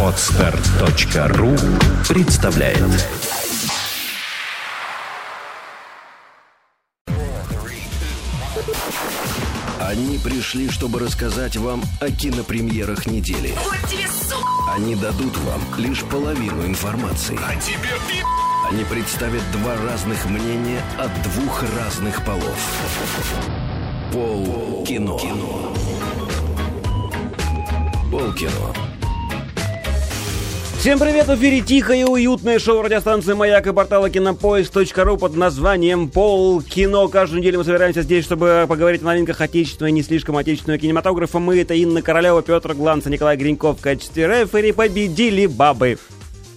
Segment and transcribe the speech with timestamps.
[0.00, 1.56] Отстар.ру
[2.08, 2.78] представляет
[9.80, 13.52] Они пришли, чтобы рассказать вам о кинопремьерах недели.
[14.72, 17.36] Они дадут вам лишь половину информации.
[17.44, 17.90] А тебе
[18.70, 22.56] Они представят два разных мнения от двух разных полов.
[24.12, 25.18] Пол кино.
[25.18, 26.23] Пол
[28.36, 28.74] кино.
[30.78, 36.10] Всем привет, в эфире тихое и уютное шоу радиостанции «Маяк» и портала кинопоиск.ру под названием
[36.10, 37.08] «Пол кино».
[37.08, 41.38] Каждую неделю мы собираемся здесь, чтобы поговорить о новинках отечественного и не слишком отечественного кинематографа.
[41.38, 44.72] Мы— это Инна Королева, Петр Гланц, Николай Гриньков в качестве рефери.
[44.72, 45.96] Победили бабы.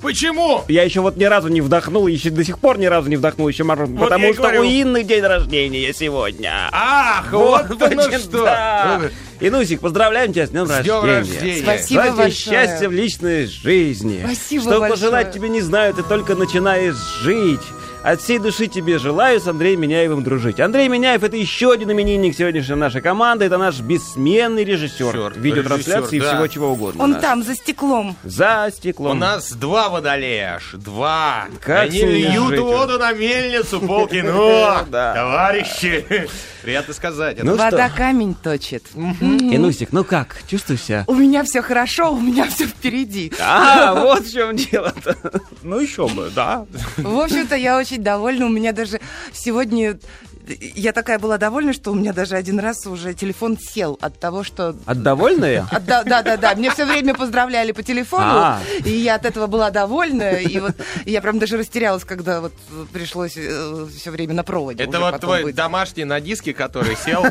[0.01, 0.61] Почему?
[0.67, 3.47] Я еще вот ни разу не вдохнул, еще до сих пор ни разу не вдохнул,
[3.47, 4.61] еще мороз, Вот потому что говорю.
[4.61, 6.69] у Инны день рождения сегодня.
[6.71, 8.43] Ах, вот, оно почему- что.
[8.43, 9.01] да.
[9.39, 10.99] Инусик, поздравляем тебя с днем С рождения.
[11.01, 11.61] днем рождения.
[11.61, 12.31] Спасибо Желаю большое.
[12.67, 14.21] счастья в личной жизни.
[14.25, 14.89] Спасибо Что большое.
[14.91, 17.61] пожелать тебе не знаю, ты только начинаешь жить.
[18.07, 20.61] От всей души тебе желаю с Андреем Меняевым дружить.
[20.61, 23.43] Андрей Меняев это еще один именинник сегодняшней нашей команды.
[23.43, 25.13] Это наш бессменный режиссер.
[25.13, 26.35] Режиссер, Видеотрансляции и режиссер, да.
[26.35, 27.03] всего чего угодно.
[27.03, 27.21] Он наш.
[27.21, 28.15] там, за стеклом.
[28.23, 29.19] За У стеклом.
[29.19, 31.47] нас два водолея аж, два.
[31.59, 32.59] Как Они льют жить?
[32.61, 34.85] воду на мельницу, полкино.
[34.91, 36.29] Товарищи.
[36.61, 37.43] Приятно сказать.
[37.43, 38.83] Ну Вода камень точит.
[38.95, 40.37] Инусик, ну как?
[40.47, 41.03] Чувствуешь себя?
[41.07, 43.33] У меня все хорошо, у меня все впереди.
[43.41, 45.15] А, вот в чем дело-то.
[45.63, 46.65] Ну еще бы, да.
[46.97, 48.45] В общем-то, я очень довольна.
[48.45, 48.99] У меня даже
[49.33, 49.99] сегодня...
[50.47, 54.43] Я такая была довольна, что у меня даже один раз уже телефон сел от того,
[54.43, 54.75] что...
[54.85, 55.67] От довольная?
[55.71, 56.55] от- да, да, да, да.
[56.55, 58.61] Мне все время поздравляли по телефону, А.
[58.83, 60.31] и я от этого была довольна.
[60.37, 62.53] И вот я прям даже растерялась, когда вот
[62.93, 64.83] пришлось все время на проводе.
[64.83, 65.55] Это вот твой быть.
[65.55, 67.25] домашний на диске, который сел,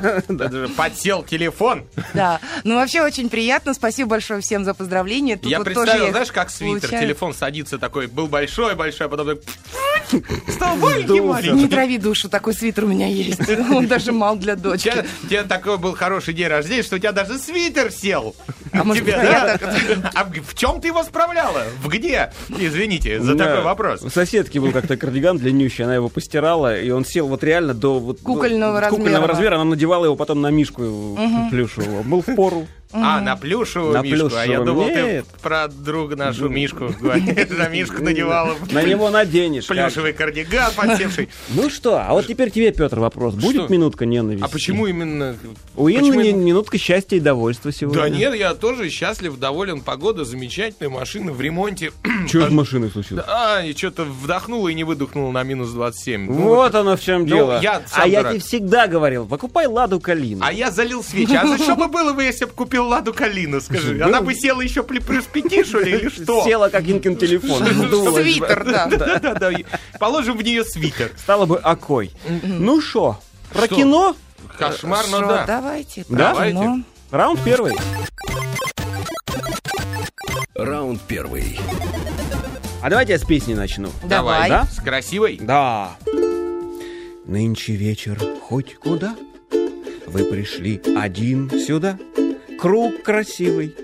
[0.77, 1.85] подсел телефон.
[2.15, 2.41] Да.
[2.65, 3.75] Ну, вообще очень приятно.
[3.75, 5.37] Спасибо большое всем за поздравления.
[5.37, 7.03] Тут Я вот представил, знаешь, как свитер, получаю.
[7.03, 9.39] телефон садится такой, был большой-большой, а потом так
[10.53, 11.25] стал маленький Сдулся.
[11.33, 11.63] маленький.
[11.63, 13.41] Не трави душу, такой свитер у меня есть.
[13.73, 14.93] Он даже мал для дочки.
[15.25, 18.35] у тебя такой был хороший день рождения, что у тебя даже свитер сел.
[18.73, 19.59] А может, я
[20.15, 21.63] А в чем ты его справляла?
[21.83, 22.33] В где?
[22.49, 24.03] Извините за такой вопрос.
[24.03, 27.99] У соседки был как-то кардиган длиннющий, она его постирала, и он сел вот реально до
[27.99, 29.33] вот, Кукольного до- кукольного размера.
[29.33, 29.55] размера.
[29.57, 31.17] Она надевала его потом на мишку
[31.51, 32.03] плюшевого.
[32.03, 32.67] Был в пору.
[32.93, 34.27] А, на плюшевую На мишку.
[34.37, 34.65] А я плюшевую.
[34.67, 35.27] думал, ты Нет.
[35.43, 37.49] про друга нашу мишку говоришь.
[37.51, 38.55] На мишку надевала.
[38.71, 39.67] На него наденешь.
[39.67, 41.29] Плюшевый кардиган подсевший.
[41.51, 43.35] Ну что, а вот теперь тебе, Петр, вопрос.
[43.35, 44.45] Будет минутка ненависти?
[44.45, 45.37] А почему именно...
[45.75, 48.03] У Инны минутка счастья и довольства сегодня.
[48.03, 49.81] Да нет, я тоже счастлив, доволен.
[49.81, 51.93] Погода замечательная, машина в ремонте.
[52.29, 53.25] Что с машиной случилось?
[53.29, 56.27] А, и что-то вдохнуло и не выдохнуло на минус 27.
[56.27, 57.61] Ну, Вот оно в чем Ну, дело.
[57.93, 60.41] а я тебе всегда говорил, покупай Ладу Калину.
[60.45, 61.35] А я залил свечи.
[61.35, 64.01] А за что бы было бы, если бы купил Ладу Калину, скажи?
[64.03, 66.45] Она бы села еще при плюс пяти, что ли, или что?
[66.45, 67.65] Села как Инкин телефон.
[67.91, 68.23] бы.
[68.23, 68.87] Свитер, да.
[68.91, 69.51] Да-да-да.
[69.99, 71.13] Положим в нее свитер.
[71.17, 72.11] Стало бы окой.
[72.43, 73.21] Ну шо,
[73.53, 74.17] про кино?
[74.59, 75.45] Кошмар, но да.
[75.47, 76.05] Давайте.
[76.09, 76.85] Давайте.
[77.11, 77.75] Раунд первый.
[80.55, 81.59] Раунд первый.
[82.83, 83.91] А давайте я с песни начну.
[84.05, 84.49] Давай.
[84.49, 84.65] Да?
[84.65, 85.39] С красивой?
[85.41, 85.97] Да.
[87.27, 89.17] Нынче вечер хоть куда,
[90.07, 91.99] Вы пришли один сюда,
[92.67, 93.77] Круг красивый.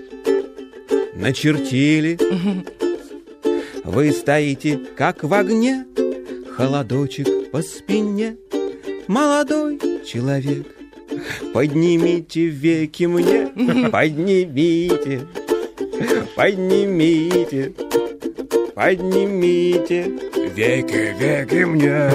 [1.15, 2.19] Начертили.
[3.85, 5.85] Вы стоите, как в огне,
[6.57, 8.35] Холодочек по спине.
[9.07, 10.67] Молодой человек,
[11.53, 13.47] Поднимите веки мне,
[13.89, 15.21] поднимите,
[16.35, 17.73] поднимите,
[18.75, 20.11] поднимите.
[20.53, 22.11] Веки, веки мне.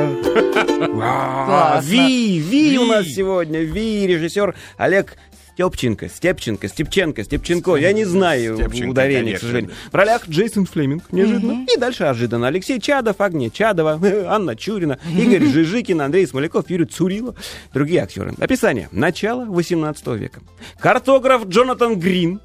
[0.86, 1.80] Классно.
[1.90, 5.16] Ви, Ви у нас сегодня, Ви, режиссер Олег
[5.58, 7.74] Степченко, Степченко, Степченко, Степченко.
[7.74, 9.48] Я не знаю Степченко, ударения, к конечно.
[9.48, 9.70] сожалению.
[9.90, 11.66] В ролях Джейсон Флеминг, неожиданно.
[11.74, 12.46] И дальше ожиданно.
[12.46, 13.98] Алексей Чадов, Агния Чадова,
[14.28, 17.34] Анна Чурина, Игорь Жижикин, Андрей Смоляков, Юрий Цурило.
[17.74, 18.34] Другие актеры.
[18.38, 18.88] Описание.
[18.92, 20.42] Начало 18 века.
[20.78, 22.40] Картограф Джонатан Грин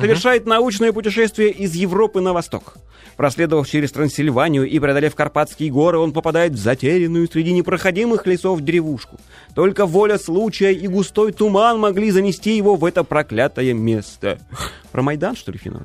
[0.00, 2.74] совершает научное путешествие из Европы на восток.
[3.16, 9.18] Проследовав через Трансильванию и преодолев Карпатские горы, он попадает в затерянную среди непроходимых лесов деревушку.
[9.54, 14.38] Только воля случая и густой туман могли занести его в это проклятое место.
[14.90, 15.82] Про Майдан, что ли, финал?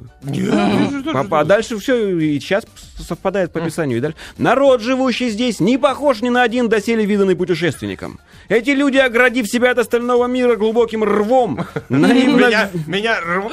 [1.13, 2.65] А, дальше все, и сейчас
[2.97, 3.97] совпадает по описанию.
[3.97, 4.17] И дальше.
[4.37, 8.19] Народ, живущий здесь, не похож ни на один доселе виданный путешественником.
[8.47, 12.47] Эти люди, оградив себя от остального мира глубоким рвом, наивно...
[12.47, 13.51] Меня, меня рв-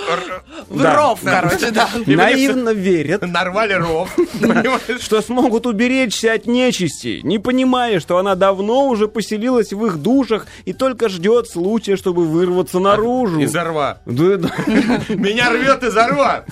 [0.69, 0.97] В Да.
[0.97, 1.89] ров, короче, да.
[2.07, 4.15] Наивно верят, нарвали ров.
[5.01, 10.47] Что смогут уберечься от нечисти, не понимая, что она давно уже поселилась в их душах
[10.65, 13.41] и только ждет случая, чтобы вырваться наружу.
[13.41, 13.99] Из-за рва.
[14.07, 16.45] Меня рвет из-за рва.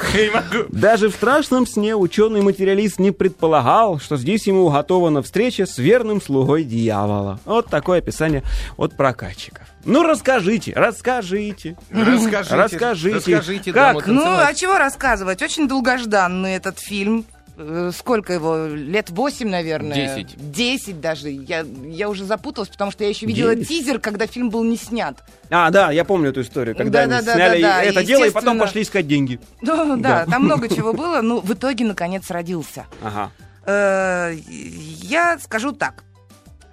[0.69, 6.65] Даже в страшном сне ученый-материалист не предполагал, что здесь ему уготована встреча с верным слугой
[6.65, 7.41] дьявола.
[7.45, 8.43] Вот такое описание
[8.77, 9.67] от прокатчиков.
[9.85, 11.77] Ну, расскажите, расскажите.
[11.91, 12.55] Расскажите.
[12.57, 14.07] Расскажите, Расскажите, как?
[14.07, 15.41] Ну, а чего рассказывать?
[15.43, 17.25] Очень долгожданный этот фильм.
[17.57, 18.67] Э, Сколько его?
[18.67, 19.95] Лет восемь, наверное.
[19.95, 20.35] Десять.
[20.53, 21.31] Десять даже.
[21.31, 23.69] Я, я уже запуталась, потому что я еще видела Девять?
[23.69, 25.17] тизер, когда фильм был не снят.
[25.51, 28.83] А, да, я помню эту историю, когда они Да-да-да-да-да, сняли это дело и потом пошли
[28.83, 29.41] искать деньги.
[29.63, 31.21] Ну, да, там много чего было.
[31.23, 32.87] Ну, в итоге, наконец, родился.
[33.03, 33.31] Ага.
[33.67, 36.05] Э, Я скажу так.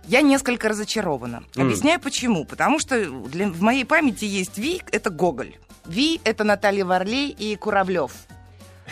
[0.08, 1.44] Я несколько разочарована.
[1.56, 1.68] М.
[1.68, 2.46] Объясняю почему.
[2.46, 2.96] Потому что
[3.28, 5.54] для- в моей памяти есть Ви, это Гоголь.
[5.86, 8.12] Ви, это Наталья Варлей и Куравлев.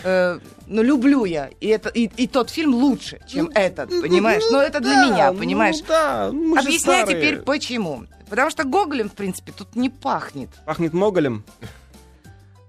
[0.04, 1.50] Э, ну, люблю я.
[1.62, 4.44] И, это, и, и тот фильм лучше, чем этот, понимаешь?
[4.52, 5.78] Но это для Да, меня, ну понимаешь?
[5.88, 7.22] да, мы же Объясняю старые.
[7.26, 8.04] теперь почему.
[8.30, 10.50] Потому что Гоголем, в принципе, тут не пахнет.
[10.66, 11.44] Пахнет моголем.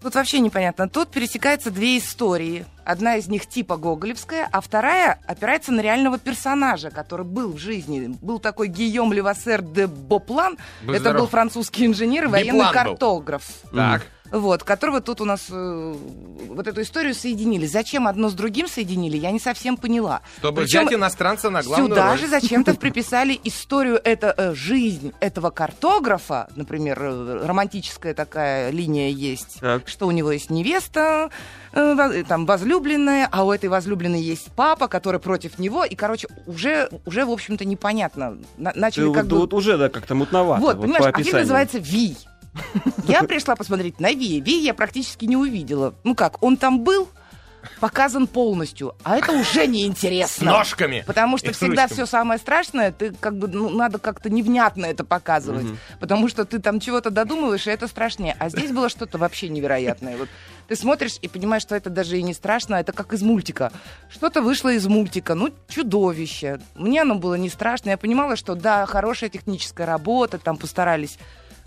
[0.03, 0.89] Тут вообще непонятно.
[0.89, 2.65] Тут пересекаются две истории.
[2.85, 8.17] Одна из них типа гоголевская, а вторая опирается на реального персонажа, который был в жизни.
[8.23, 10.59] Был такой Гийом Левассер де Боплан.
[10.83, 11.21] Будь Это здоров.
[11.23, 12.91] был французский инженер и военный Биплан был.
[12.93, 13.45] картограф.
[13.75, 14.07] Так.
[14.31, 15.95] Вот, которого тут у нас э,
[16.49, 17.67] вот эту историю соединили.
[17.67, 20.23] Зачем одно с другим соединили, я не совсем поняла.
[20.39, 22.19] Чтобы Причем взять иностранца на главную Сюда роль.
[22.19, 29.59] же зачем-то приписали историю, это э, жизнь этого картографа, например, э, романтическая такая линия есть,
[29.61, 29.89] Так.
[29.89, 31.31] что у него есть невеста,
[31.73, 36.29] э, э, там возлюбленная, а у этой возлюбленной есть папа, который против него, и, короче,
[36.47, 38.39] уже, уже в общем-то, непонятно.
[38.57, 39.39] На- начали Ты как вот, бы...
[39.39, 40.61] вот уже да, как-то мутновато.
[40.61, 41.41] Вот, вот понимаешь, по а фильм описанию.
[41.43, 42.17] называется «Ви».
[43.09, 44.41] Я пришла посмотреть на Ви.
[44.41, 45.95] Ви я практически не увидела.
[46.05, 47.09] Ну как, он там был,
[47.81, 50.53] показан полностью, а это уже С неинтересно.
[50.53, 51.05] ножками.
[51.07, 55.05] Потому что с всегда все самое страшное, ты как бы ну, надо как-то невнятно это
[55.05, 55.67] показывать.
[56.01, 58.37] Потому что ты там чего-то додумываешь, и это страшнее.
[58.39, 60.17] А здесь было что-то вообще невероятное.
[60.17, 60.29] Вот
[60.69, 63.73] ты смотришь и понимаешь, что это даже и не страшно, а это как из мультика.
[64.11, 66.61] Что-то вышло из мультика, ну, чудовище.
[66.75, 67.91] Мне оно было не страшно.
[67.91, 71.19] Я понимала, что да, хорошая техническая работа, там постарались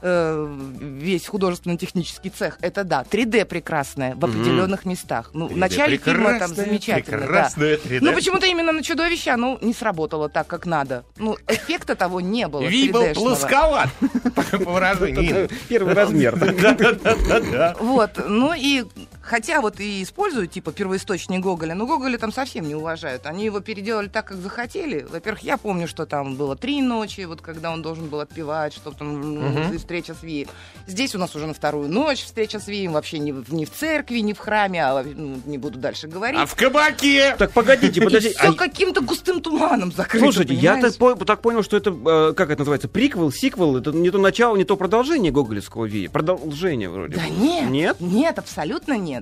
[0.01, 2.57] э, весь художественно-технический цех.
[2.62, 5.31] Это да, 3D прекрасное в определенных местах.
[5.34, 7.18] Ну, в 3D начале фильма там прекрасное, замечательно.
[7.19, 7.25] да.
[7.25, 8.00] прекрасное 3D.
[8.01, 11.04] Ну, почему-то именно на чудовище оно не сработало так, как надо.
[11.18, 12.62] Ну, эффекта того не было.
[12.62, 13.13] Ви был 3D-шного.
[13.13, 13.90] плосковат,
[14.36, 15.50] по выражению.
[15.68, 16.38] Первый размер.
[17.80, 18.84] Вот, ну и
[19.30, 23.26] хотя вот и используют типа первоисточник Гоголя, но Гоголя там совсем не уважают.
[23.26, 25.06] Они его переделали так, как захотели.
[25.10, 28.92] Во-первых, я помню, что там было три ночи, вот когда он должен был отпевать, что
[28.92, 30.48] там и встреча с Вием.
[30.88, 33.72] Здесь у нас уже на вторую ночь встреча с Вием, вообще не, в- не в
[33.72, 36.40] церкви, не в храме, а ну, не буду дальше говорить.
[36.42, 37.36] А в кабаке?
[37.38, 38.36] Так погодите, подождите.
[38.38, 40.25] Все а- каким-то густым туманом закрыто.
[40.25, 43.92] Слушайте, я так, по- так понял, что это, э, как это называется, приквел, сиквел, это
[43.92, 46.08] не то начало, не то продолжение Гоголевского Ви.
[46.08, 47.98] Продолжение вроде Да нет, Нет?
[48.00, 49.19] нет, абсолютно нет.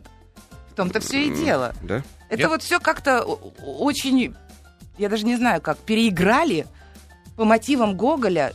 [0.71, 1.73] В том-то все и дело.
[1.81, 2.03] Да?
[2.29, 2.49] Это Нет?
[2.49, 4.35] вот все как-то очень,
[4.97, 6.67] я даже не знаю как, переиграли
[7.35, 8.53] по мотивам Гоголя.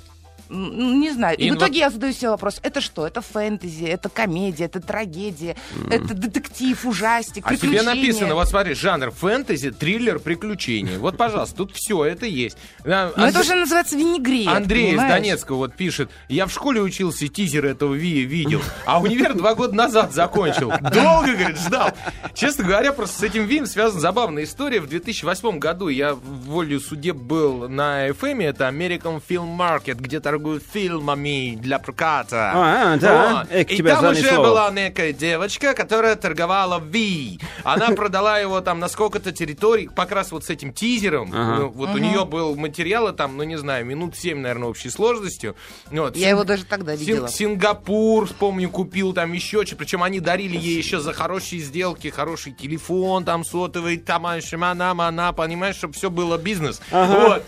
[0.53, 1.37] Ну, Не знаю.
[1.39, 3.07] И Инва- в итоге я задаю себе вопрос: это что?
[3.07, 5.57] Это фэнтези, это комедия, это трагедия,
[5.91, 10.99] это детектив, ужастик, А тебе написано, вот смотри, жанр фэнтези, триллер, приключения.
[10.99, 12.59] Вот, пожалуйста, тут все это есть.
[12.85, 14.47] Но это Анд- уже называется винегрет.
[14.49, 15.13] Андрей из понимаешь?
[15.15, 19.75] Донецка вот пишет, я в школе учился, тизер этого Ви видел, а универ два года
[19.75, 20.71] назад закончил.
[20.93, 21.91] Долго, говорит, ждал.
[22.35, 24.81] Честно говоря, просто с этим Вием связана забавная история.
[24.81, 30.42] В 2008 году я волю судеб был на FM, это American Film Market, где торгуют
[30.73, 32.53] фильмами для проката.
[32.55, 33.45] А, да.
[33.49, 33.53] Вот.
[33.53, 34.43] Эк, И там уже занесло.
[34.43, 37.39] была некая девочка, которая торговала Ви.
[37.65, 41.31] Она продала его там на сколько-то территорий, как раз вот с этим тизером.
[41.33, 41.57] Ага.
[41.63, 45.55] Ну, вот у нее был материалы там, ну не знаю, минут 7, наверное, общей сложностью.
[45.91, 46.17] Вот.
[46.17, 47.29] Я Син- его даже тогда Син- видела.
[47.29, 49.77] Сингапур, помню, купил там еще что.
[49.77, 55.33] Причем они дарили ей еще за хорошие сделки, хороший телефон, там сотовый, там шимана, мана,
[55.33, 56.81] понимаешь, чтобы все было бизнес.
[56.91, 57.29] Ага.
[57.29, 57.43] Вот.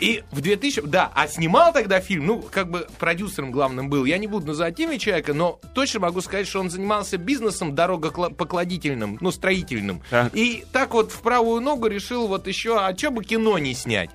[0.00, 0.82] И в 2000...
[0.82, 4.04] Да, а снимал тогда фильм, ну, как бы продюсером главным был.
[4.04, 9.18] Я не буду называть имя человека, но точно могу сказать, что он занимался бизнесом дорогопокладительным,
[9.20, 10.02] ну, строительным.
[10.10, 10.34] Так.
[10.34, 14.10] И так вот в правую ногу решил вот еще, а что бы кино не снять?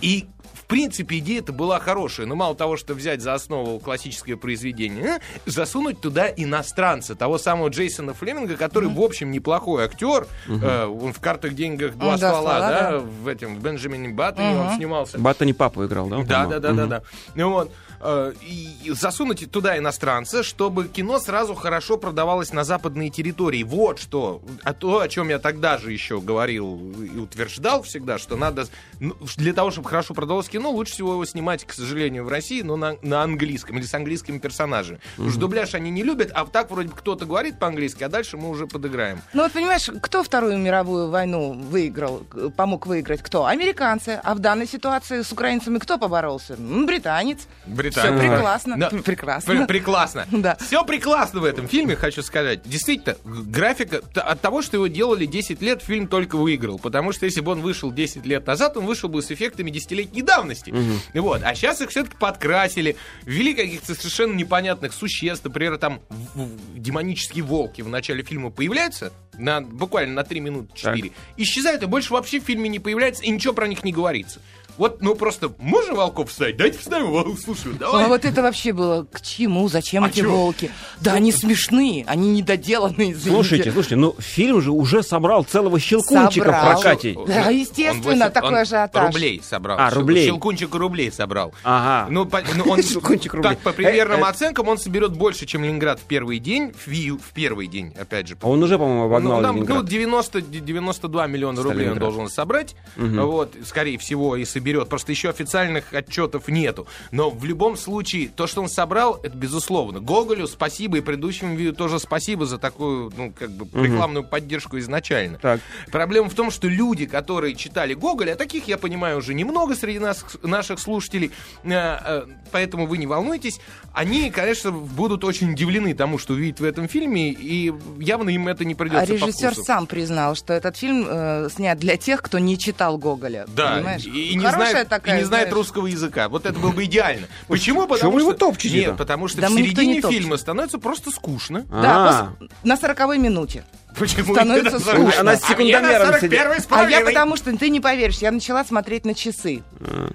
[0.00, 0.26] И
[0.66, 2.26] в принципе, идея-то была хорошая.
[2.26, 7.68] Но мало того, что взять за основу классическое произведение, э, засунуть туда иностранца, того самого
[7.68, 10.26] Джейсона Флеминга, который, в общем, неплохой актер.
[10.48, 12.98] Э, он в «Картах, деньгах, два Он, да, ствола», ствола, да, да.
[12.98, 15.15] в этом, в Бенджамине Баттоне он снимался.
[15.18, 16.22] Баттани папу играл, да?
[16.22, 17.02] Да, да, да, да, да.
[17.34, 17.72] Ну вот.
[18.00, 23.62] Э, И засунуть туда иностранца, чтобы кино сразу хорошо продавалось на западные территории.
[23.62, 24.42] Вот что.
[24.62, 28.66] А то, о чем я тогда же еще говорил и утверждал всегда, что надо
[29.00, 32.62] ну, для того, чтобы хорошо продавалось кино, лучше всего его снимать, к сожалению, в России,
[32.62, 35.00] но на, на английском или с английскими персонажами.
[35.12, 38.36] Потому что дубляж они не любят, а так вроде бы кто-то говорит по-английски, а дальше
[38.36, 39.20] мы уже подыграем.
[39.32, 43.22] Ну вот понимаешь, кто Вторую мировую войну выиграл, к- помог выиграть?
[43.22, 43.46] Кто?
[43.46, 44.20] Американцы.
[44.22, 46.54] А в данной ситуации с украинцами кто поборолся?
[46.54, 47.46] М, Британец.
[47.90, 48.18] Британия.
[48.18, 48.76] Все прекрасно.
[48.76, 48.90] Да.
[48.90, 49.54] Прекрасно.
[49.54, 50.26] Пр- Прекрасно.
[50.32, 50.56] Да.
[50.56, 52.60] Все прекрасно в этом фильме, хочу сказать.
[52.64, 56.78] Действительно, графика от того, что его делали 10 лет, фильм только выиграл.
[56.78, 60.22] Потому что если бы он вышел 10 лет назад, он вышел бы с эффектами десятилетней
[60.22, 60.74] давности.
[61.14, 61.42] Вот.
[61.44, 65.44] А сейчас их все-таки подкрасили, ввели каких-то совершенно непонятных существ.
[65.44, 70.68] Например, там в- в- демонические волки в начале фильма появляются, на, буквально на 3 минуты
[70.74, 74.40] 4, исчезают, и больше вообще в фильме не появляется, и ничего про них не говорится.
[74.78, 76.56] Вот, ну просто, можно волков вставить?
[76.56, 78.04] Дайте вставим, волков, слушай, давай.
[78.04, 79.68] А вот это вообще было к чему?
[79.68, 80.30] Зачем А эти чё?
[80.30, 80.70] волки?
[81.00, 83.12] Да, они смешные, они недоделанные.
[83.12, 83.30] извините.
[83.30, 86.72] Слушайте, слушайте, ну фильм же уже собрал целого щелкунчика в Собрал.
[86.80, 87.14] прокате.
[87.26, 89.06] Да, Он естественно, восемь- такой он ажиотаж.
[89.14, 89.78] Рублей собрал.
[89.80, 90.26] А, рублей.
[90.26, 91.54] Щелкунчик рублей собрал.
[91.64, 92.10] Ага.
[92.10, 93.50] Ну, по- ну, он, Щелкунчик рублей.
[93.54, 94.30] так, по примерным Э, э.
[94.30, 96.72] оценкам, он соберет больше, чем Ленинград в первый день.
[96.84, 98.36] В, в первый день, опять же.
[98.42, 99.86] А он уже, по-моему, обогнал Ну, там, ну, Ленинград.
[99.86, 102.76] 90, 92 миллиона рублей он должен собрать.
[102.96, 104.65] Вот, скорее всего, и соберет.
[104.74, 106.86] Просто еще официальных отчетов нету.
[107.10, 110.00] Но в любом случае, то, что он собрал, это безусловно.
[110.00, 115.38] Гоголю спасибо, и предыдущему видео тоже спасибо за такую, ну, как бы, рекламную поддержку изначально.
[115.38, 115.60] Так.
[115.90, 119.98] Проблема в том, что люди, которые читали Гоголя, а таких, я понимаю, уже немного среди
[119.98, 121.30] нас, наших слушателей,
[121.64, 123.60] э, э, поэтому вы не волнуйтесь,
[123.92, 128.64] они, конечно, будут очень удивлены тому, что увидят в этом фильме, и явно им это
[128.64, 129.64] не придется А по режиссер вкусу.
[129.64, 133.46] сам признал, что этот фильм э, снят для тех, кто не читал Гоголя.
[133.48, 134.04] Да, понимаешь?
[134.04, 136.28] и, не знает, такая, и не знает знаешь, русского языка.
[136.28, 137.26] Вот это было бы идеально.
[137.48, 137.86] Почему?
[137.86, 138.28] Потому вы что...
[138.30, 138.90] его топчете-то?
[138.90, 141.62] Нет, потому что Да в середине фильма становится просто скучно.
[141.70, 142.46] Да, А.
[142.62, 143.64] на сороковой минуте.
[143.98, 144.34] Почему?
[144.34, 145.20] Становится скучно.
[145.20, 146.40] Она с А секундомером сидит.
[146.40, 149.62] 41-й с А я потому что, ты не поверишь, я начала смотреть на часы.
[149.80, 150.10] А.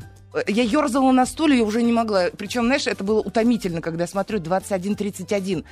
[0.48, 2.28] Я ерзала на стуле, я уже не могла.
[2.38, 5.66] Причем, знаешь, это было утомительно, когда я смотрю 21.31.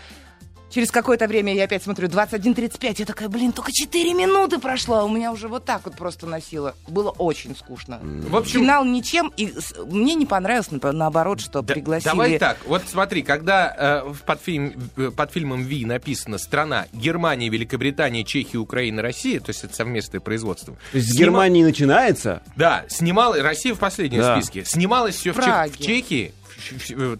[0.70, 2.96] Через какое-то время я опять смотрю 21.35.
[3.00, 6.28] Я такая, блин, только 4 минуты прошло, а у меня уже вот так вот просто
[6.28, 6.76] носило.
[6.88, 8.00] Было очень скучно.
[8.04, 9.54] В общем, Финал ничем, и
[9.88, 12.10] мне не понравилось, наоборот, что Да- пригласили...
[12.12, 14.74] Давай так, вот смотри, когда э, в- под, фильм,
[15.16, 20.76] под фильмом Ви написано страна Германия, Великобритания, Чехия, Украина, Россия, то есть это совместное производство.
[20.92, 22.42] То есть с Снима- Германии начинается?
[22.56, 24.36] Да, снимал Россия в последнем Да.
[24.36, 24.66] списке.
[24.66, 26.34] Снималось все в, Чех- в Чехии.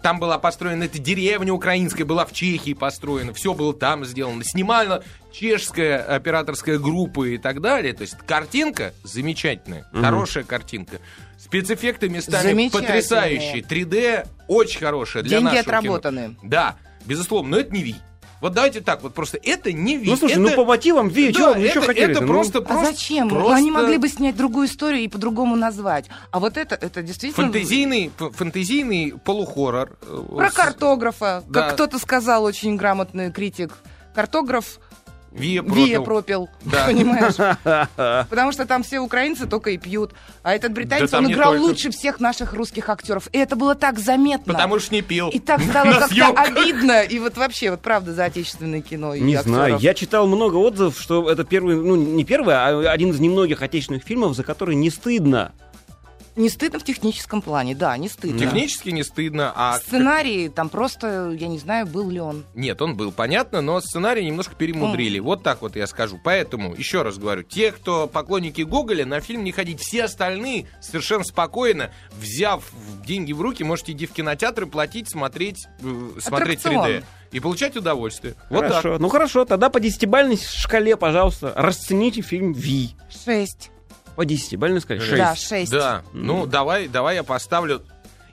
[0.02, 4.44] Там была построена эта деревня украинская, была в Чехии построена, все было там сделано.
[4.44, 7.92] Снимала чешская операторская группа и так далее.
[7.92, 10.98] То есть картинка замечательная, хорошая картинка.
[11.38, 13.62] Спецэффекты местами потрясающие.
[13.62, 15.78] 3D очень хорошая для Деньги нашего кино.
[15.78, 16.36] отработаны.
[16.42, 17.96] Да, безусловно, но это не Ви.
[18.40, 20.08] Вот давайте так, вот просто это не Ви.
[20.10, 20.40] Ну, слушай, это...
[20.40, 23.28] ну по мотивам Ви, Да, ну, это, чё хотели это просто, А просто, зачем?
[23.28, 26.06] просто Они могли бы снять другую историю и по-другому назвать.
[26.30, 27.46] А вот это, это действительно...
[27.46, 29.96] Фантазийный, фантазийный полухоррор.
[30.02, 31.62] э, Про картографа, Да.
[31.62, 33.72] как кто-то сказал, очень грамотный критик.
[34.14, 34.80] Картограф
[35.32, 36.04] Вия Вия пропил.
[36.04, 36.84] пропил, Да.
[36.86, 37.34] понимаешь?
[38.28, 40.12] Потому что там все украинцы только и пьют.
[40.42, 41.62] А этот британец, Да он играл только.
[41.62, 43.28] лучше всех наших русских актеров.
[43.32, 44.52] И это было так заметно.
[44.52, 45.28] Потому что не пил.
[45.28, 47.02] И так стало как-то обидно.
[47.02, 49.56] И вот вообще, вот правда, за отечественное кино и Не актеров.
[49.56, 53.62] знаю, я читал много отзывов, что это первый, ну не первый, а один из немногих
[53.62, 55.52] отечественных фильмов, за который не стыдно.
[56.36, 58.38] Не стыдно в техническом плане, да, не стыдно.
[58.38, 59.78] Технически не стыдно, а...
[59.78, 62.44] Сценарий там просто, я не знаю, был ли он.
[62.54, 65.18] Нет, он был, понятно, но сценарий немножко перемудрили.
[65.18, 66.20] Вот так вот я скажу.
[66.22, 69.80] Поэтому, еще раз говорю, те, кто поклонники Гоголя, на фильм не ходить.
[69.80, 72.70] Все остальные совершенно спокойно, взяв
[73.06, 76.86] деньги в руки, можете идти в кинотеатры, платить, смотреть, э, смотреть Аттракцион.
[76.86, 77.04] 3D.
[77.32, 78.34] И получать удовольствие.
[78.48, 78.82] Вот так.
[78.82, 78.98] Хорошо.
[78.98, 82.90] Ну хорошо, тогда по десятибальной шкале, пожалуйста, расцените фильм Ви.
[83.24, 83.70] Шесть.
[84.20, 85.00] По десятибальной шкале.
[85.00, 85.16] Шесть.
[85.16, 85.72] Да, шесть.
[85.72, 87.80] Да, ну давай, давай я поставлю.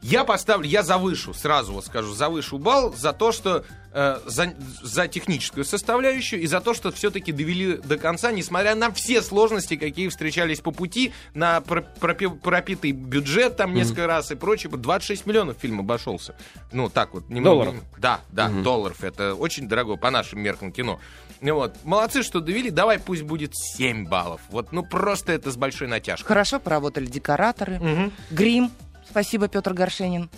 [0.02, 3.64] Я поставлю, я завышу, сразу вот скажу, завышу балл за то, что
[3.94, 8.92] э, за, за техническую составляющую и за то, что все-таки довели до конца, несмотря на
[8.92, 14.36] все сложности, какие встречались по пути, на про- пропи- пропитый бюджет там несколько раз и
[14.36, 14.72] прочее.
[14.72, 16.36] 26 миллионов фильм обошелся.
[16.72, 17.66] Ну, так вот, немного.
[17.66, 17.84] Долларов?
[17.98, 19.04] Да, да, долларов.
[19.04, 21.00] Это очень дорогое по нашим меркам кино.
[21.42, 22.70] Ну вот, молодцы, что довели.
[22.72, 24.42] Давай пусть будет 7 баллов.
[24.50, 26.28] Вот, ну просто это с большой натяжкой.
[26.28, 28.12] Хорошо поработали декораторы.
[28.32, 28.72] Грим
[29.10, 30.30] Спасибо, Петр Горшенин.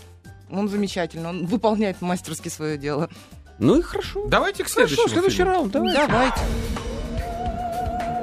[0.51, 3.09] Он замечательно, он выполняет мастерски свое дело.
[3.59, 4.25] Ну и хорошо.
[4.27, 5.51] Давайте к следующему Хорошо, следующий фильму.
[5.53, 5.93] раунд, давай.
[5.93, 6.39] Давайте.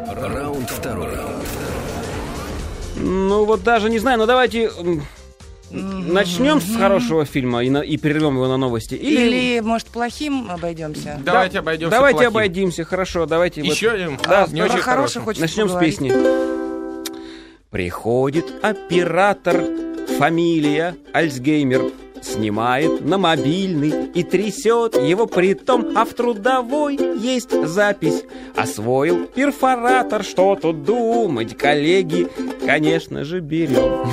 [0.08, 1.14] Раунд второй.
[2.96, 5.02] Ну вот даже не знаю, но давайте м,
[5.70, 8.94] начнем с хорошего фильма и, на- и перервем его на новости.
[8.94, 11.20] Или, Или, может, плохим обойдемся?
[11.22, 12.30] Давайте обойдемся давайте плохим.
[12.30, 13.62] обойдемся, хорошо, давайте.
[13.62, 15.98] вот- Еще один Да, не Про очень хороший Начнем с поговорить.
[15.98, 16.12] песни.
[17.70, 19.62] Приходит оператор,
[20.18, 21.92] фамилия Альцгеймер,
[22.22, 28.24] снимает на мобильный и трясет его притом, а в трудовой есть запись.
[28.54, 32.28] Освоил перфоратор, что тут думать, коллеги,
[32.64, 34.10] конечно же, берем.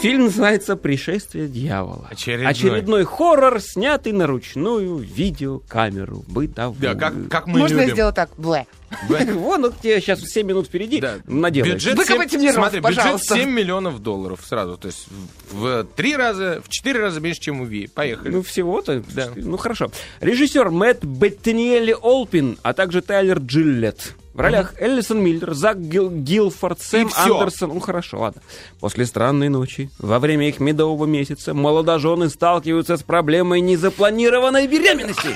[0.00, 2.06] Фильм называется «Пришествие дьявола».
[2.10, 2.46] Очередной.
[2.50, 6.80] Очередной хоррор, снятый на ручную видеокамеру бытовую.
[6.80, 7.94] Да, как, как мы Можно любим.
[7.94, 8.30] сделать так?
[8.36, 8.66] Блэ.
[9.08, 11.16] Вон, вот тебе сейчас 7 минут впереди Да.
[11.26, 11.74] наделаешь.
[11.74, 13.34] Бюджет Выкопайте 7, мне смотри, бюджет пожалуйста.
[13.34, 14.76] 7 миллионов долларов сразу.
[14.78, 15.06] То есть
[15.50, 17.88] в, в три раза, в четыре раза меньше, чем у Ви.
[17.88, 18.30] Поехали.
[18.30, 19.02] Ну, всего-то.
[19.14, 19.30] Да.
[19.34, 19.90] Ну, хорошо.
[20.20, 24.14] Режиссер Мэтт Беттиниэлли Олпин, а также Тайлер Джилет.
[24.38, 27.10] В ролях Эллисон Миллер, Зак Гил- Гилфорд, Сэм.
[27.16, 27.70] Андерсон.
[27.74, 28.40] Ну, хорошо, ладно.
[28.78, 35.30] После странной ночи, во время их медового месяца, молодожены сталкиваются с проблемой незапланированной беременности.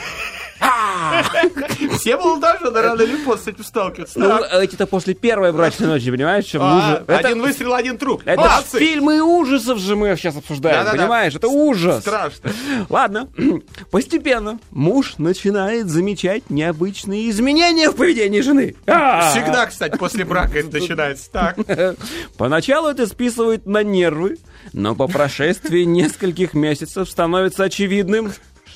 [1.99, 4.18] Все молодожены рано или поздно с этим сталкиваются.
[4.18, 6.44] Ну, эти-то после первой брачной ночи, понимаешь?
[6.44, 7.02] чем А, ужас.
[7.06, 8.23] Это- Один выстрел, один труп.
[8.25, 8.78] Это Молодцы.
[8.78, 10.99] фильмы ужасов же мы сейчас обсуждаем, Да-да-да.
[11.02, 11.35] понимаешь?
[11.35, 12.00] Это ужас.
[12.00, 12.50] Страшно.
[12.88, 13.28] Ладно,
[13.90, 18.75] постепенно муж начинает замечать необычные изменения в поведении жены.
[18.87, 19.30] А!
[19.30, 21.30] Всегда, кстати, после брака это начинается.
[21.30, 21.56] Так.
[22.37, 24.37] Поначалу это списывает на нервы,
[24.73, 28.32] но по прошествии нескольких месяцев становится очевидным,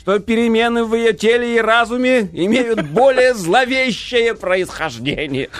[0.06, 5.50] что перемены в ее теле и разуме имеют более зловещее происхождение.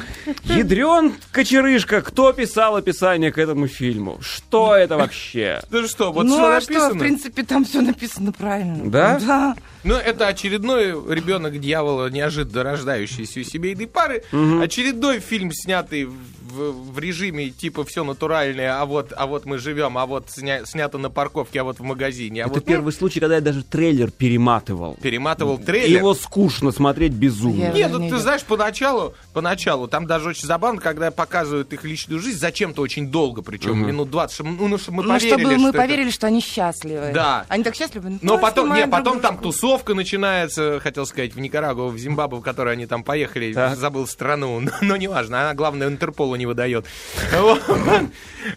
[0.45, 4.19] Ядрен кочерышка, кто писал описание к этому фильму?
[4.21, 5.61] Что это вообще?
[5.69, 8.89] Ну что, вот ну, а что, в принципе, там все написано правильно.
[8.89, 9.19] Да?
[9.19, 9.57] Да.
[9.83, 14.23] Ну, это очередной ребенок дьявола, неожиданно рождающийся у семейной пары.
[14.63, 16.09] Очередной фильм, снятый
[16.57, 20.65] в, в режиме типа все натуральное, а вот, а вот мы живем, а вот сня-
[20.67, 22.43] снято на парковке, а вот в магазине.
[22.43, 24.97] А Это вот первый случай, когда я даже трейлер перематывал.
[25.01, 25.99] перематывал трейлер.
[25.99, 27.63] Его скучно смотреть безумно.
[27.65, 31.85] Я- Нет, ну не ты знаешь, поначалу, поначалу, там даже очень забавно, когда показывают их
[31.85, 35.29] личную жизнь, зачем-то очень долго, причем минут 20, чтобы, ну, ну, чтобы мы Ну, поверили,
[35.29, 37.11] чтобы мы что это- поверили, что они счастливы.
[37.15, 37.45] Да.
[37.49, 38.11] Они так счастливы.
[38.23, 41.99] Но Ну, потом, снимаем не, потом друг там тусовка начинается, хотел сказать, в Никарагуа, в
[41.99, 43.77] Зимбабве, в которой они там поехали, Так.
[43.77, 46.87] забыл страну, но, но неважно, она, главное, Интерполу не выдает.
[47.33, 47.63] Вот.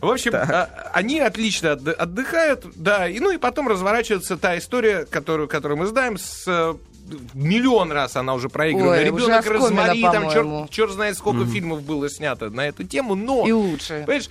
[0.02, 5.06] В общем, а, они отлично отды- отдыхают, да, и, ну и потом разворачивается та история,
[5.06, 6.76] которую, которую мы знаем, с э,
[7.34, 8.92] миллион раз она уже проиграна.
[8.92, 10.68] Ой, уже Ребенок оскомина, Розмари, там по-моему.
[10.70, 13.46] черт, знает сколько фильмов было снято на эту тему, но...
[13.48, 14.04] И лучше.
[14.06, 14.30] Понимаешь,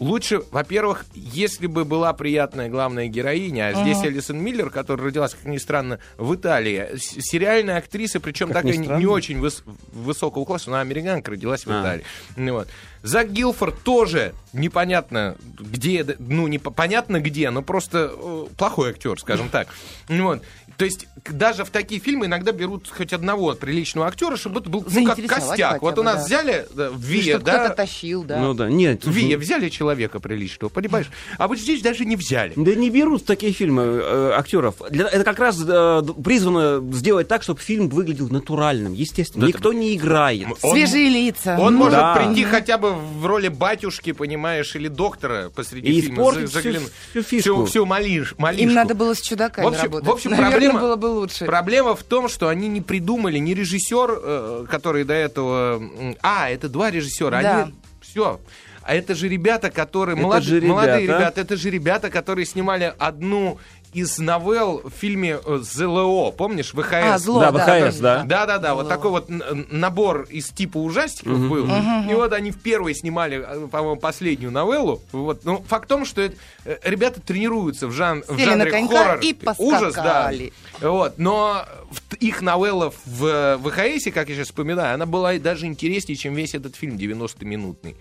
[0.00, 5.44] лучше, во-первых, если бы была приятная главная героиня, а здесь Элисон Миллер, которая родилась, как
[5.44, 10.80] ни странно, в Италии, сериальная актриса, причем такая не, не очень выс- высокого класса, она
[10.80, 11.80] американка, родилась в А.
[11.80, 12.04] Италии.
[12.52, 12.68] Вот.
[13.02, 19.18] Зак Гилфорд тоже непонятно где, ну, не по- понятно где, но просто э, плохой актер,
[19.18, 19.68] скажем так.
[20.08, 20.42] Ну Вот.
[20.78, 24.84] То есть даже в такие фильмы иногда берут хоть одного приличного актера, чтобы это был
[24.90, 25.42] ну, как костяк.
[25.48, 26.24] хотя Вот бы, у нас да.
[26.24, 28.38] взяли да, в Ну, Вие, чтоб да, кто-то тащил, да.
[28.38, 29.04] Ну да, нет.
[29.04, 31.06] Вия взяли человека приличного, понимаешь?
[31.38, 32.54] А вот здесь даже не взяли.
[32.56, 34.76] Да не берут такие фильмы э, актеров.
[34.90, 39.42] Для- это как раз э, призвано сделать так, чтобы фильм выглядел натуральным, естественно.
[39.42, 40.48] Да Никто не играет.
[40.62, 41.58] Он- Свежие лица.
[41.60, 42.14] Он Ну, может Да.
[42.16, 46.14] прийти хотя бы в роли батюшки, понимаешь, или доктора посреди И фильма.
[46.22, 46.92] испортить за- всю- заглянуть.
[47.10, 47.40] всю фишку.
[47.42, 48.62] Всю, всю малиш- малишку.
[48.64, 50.08] Им надо было с чудаками В общем- работать.
[50.08, 51.44] в общем, Наверное, проблема- было бы лучше.
[51.46, 55.82] Проблема в том, что они не придумали ни режиссер, э, который до этого...
[56.22, 57.42] А, это два режиссера.
[57.42, 57.62] Да.
[57.64, 57.74] Они...
[58.00, 58.40] Все.
[58.84, 60.14] А это же ребята, которые...
[60.16, 61.18] Это молод- же Молодые ребята.
[61.20, 61.40] ребята.
[61.40, 63.58] Это же ребята, которые снимали одну
[63.92, 66.30] из новелл в фильме э, ЗЛО.
[66.32, 66.72] Помнишь?
[66.72, 66.92] ВХС.
[66.92, 67.90] А, зло, Да, да.
[67.90, 68.22] ВХС, да.
[68.24, 71.66] Да, да, да, вот такой вот набор из типа ужастиков был.
[72.08, 75.02] И вот они в первой снимали, э, по-моему, последнюю новеллу.
[75.12, 75.44] Вот.
[75.44, 79.18] Ну, факт в том, что это, э, ребята тренируются в, жан- в Сели жанре хоррор.
[79.20, 80.32] и Ужас, да.
[80.80, 81.18] Вот.
[81.18, 81.64] Но
[82.20, 86.54] их новелла в э, ВХС, как я сейчас вспоминаю, она была даже интереснее, чем весь
[86.54, 87.96] этот фильм 90-минутный.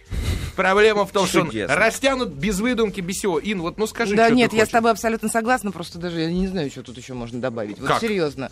[0.56, 3.39] Проблема в том, что он растянут без выдумки, без всего.
[3.39, 6.22] Ин, вот ну скажи, Да что нет, ты я с тобой абсолютно согласна, просто даже
[6.22, 7.80] я не знаю, что тут еще можно добавить.
[7.80, 8.02] Вот Как?
[8.02, 8.52] серьезно.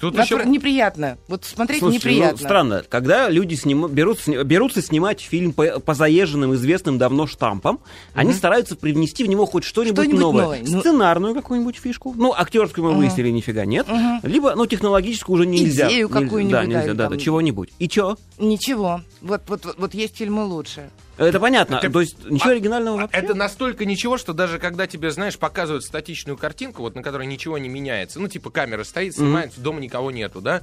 [0.00, 0.44] Тут Напр- еще...
[0.44, 1.18] Неприятно.
[1.28, 2.38] Вот смотреть Слушайте, неприятно.
[2.40, 3.86] ну, странно, когда люди сним...
[3.88, 7.80] берут, сни- берутся снимать фильм по, по заезженным, известным давно штампам,
[8.14, 10.42] они стараются привнести в него хоть что-нибудь, Что-нибудь новое.
[10.42, 10.62] новое.
[10.66, 12.12] Ну- Сценарную какую-нибудь фишку.
[12.16, 13.86] Ну, актерскую мы выяснили, нифига нет.
[14.22, 15.88] Либо, ну, технологическую уже нельзя.
[15.88, 17.70] Идею Нельзя- какую-нибудь, Да, да, нельзя, да, да, там- чего-нибудь.
[17.78, 18.16] И чё?
[18.38, 19.00] Ничего.
[19.22, 20.90] Вот, вот, вот, вот есть фильмы лучше.
[21.16, 21.78] Это понятно.
[21.80, 23.16] Так, То есть ничего а- оригинального вообще?
[23.16, 27.56] Это настолько ничего, что даже когда тебе, знаешь, показывают статичную картинку, вот на которой ничего
[27.56, 30.62] не меняется, ну, типа камера стоит, снимается, дома никого нету, да?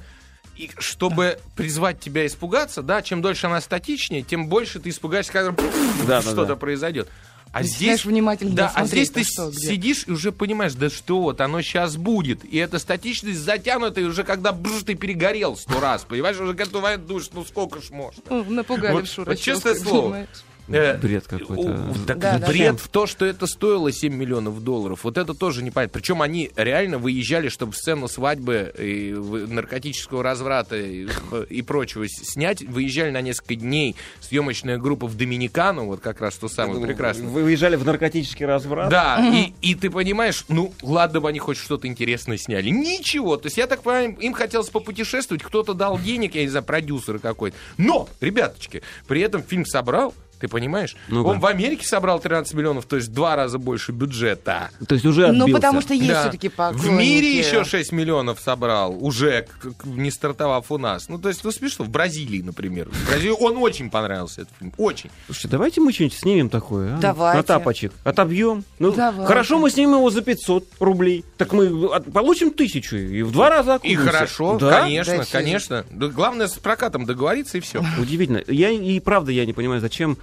[0.56, 5.50] И чтобы призвать тебя испугаться, да, чем дольше она статичнее, тем больше ты испугаешься, когда
[5.52, 5.66] Да,
[6.06, 6.56] да, что-то да.
[6.56, 7.08] произойдет.
[7.54, 9.58] А здесь, внимательно да, а здесь ты что, где.
[9.68, 12.46] сидишь и уже понимаешь, да что вот, оно сейчас будет.
[12.46, 16.96] И эта статичность затянута, и уже когда бжж, ты перегорел сто раз, понимаешь, уже готовая
[16.96, 18.22] душ, ну сколько ж можно.
[18.48, 20.02] Напугали Вот- в Шура вот честное слово.
[20.04, 20.28] понимаешь?
[20.72, 21.94] Э, Бред какой-то.
[22.06, 22.78] так Да, бред да.
[22.78, 25.04] в то, что это стоило 7 миллионов долларов.
[25.04, 25.98] Вот это тоже непонятно.
[25.98, 31.08] Причем они реально выезжали, чтобы сцену свадьбы и наркотического разврата и,
[31.48, 32.62] и прочего снять.
[32.62, 33.96] Выезжали на несколько дней.
[34.20, 37.26] Съемочная группа в Доминикану, вот как раз то самое прекрасное.
[37.28, 38.88] Вы выезжали в наркотический разврат?
[38.88, 42.70] Да, и, и ты понимаешь, ну, ладно бы они хоть что-то интересное сняли.
[42.70, 43.36] Ничего.
[43.36, 47.18] То есть, я так понимаю, им хотелось попутешествовать, кто-то дал денег, я не знаю, продюсер
[47.18, 47.56] какой-то.
[47.76, 50.96] Но, ребяточки, при этом фильм собрал, ты понимаешь?
[51.08, 51.28] Ну-ка.
[51.28, 54.70] Он в Америке собрал 13 миллионов, то есть в два раза больше бюджета.
[54.86, 55.52] То есть уже Ну, отбился.
[55.54, 56.22] потому что есть Да.
[56.22, 56.90] все-таки В поклонники.
[56.90, 61.08] мире еще 6 миллионов собрал, уже к- к- не стартовав у нас.
[61.08, 62.88] Ну, то есть, ну, смешно, в Бразилии, например.
[62.90, 65.10] В Бразилии он очень понравился, этот фильм, очень.
[65.26, 66.98] Слушайте, давайте мы что-нибудь снимем такое, а?
[66.98, 67.36] Давайте.
[67.38, 67.92] На тапочек.
[68.04, 68.64] Отобьем.
[68.78, 69.26] Ну, Давайте.
[69.26, 71.24] хорошо, мы снимем его за 500 рублей.
[71.38, 74.04] Так мы от- получим тысячу и в два раза И окупимся.
[74.10, 74.80] хорошо, Да?
[74.80, 75.84] конечно, Да, конечно.
[75.90, 77.84] Да, главное с прокатом договориться и все.
[77.98, 78.42] Удивительно.
[78.48, 80.18] Я и правда я не понимаю, зачем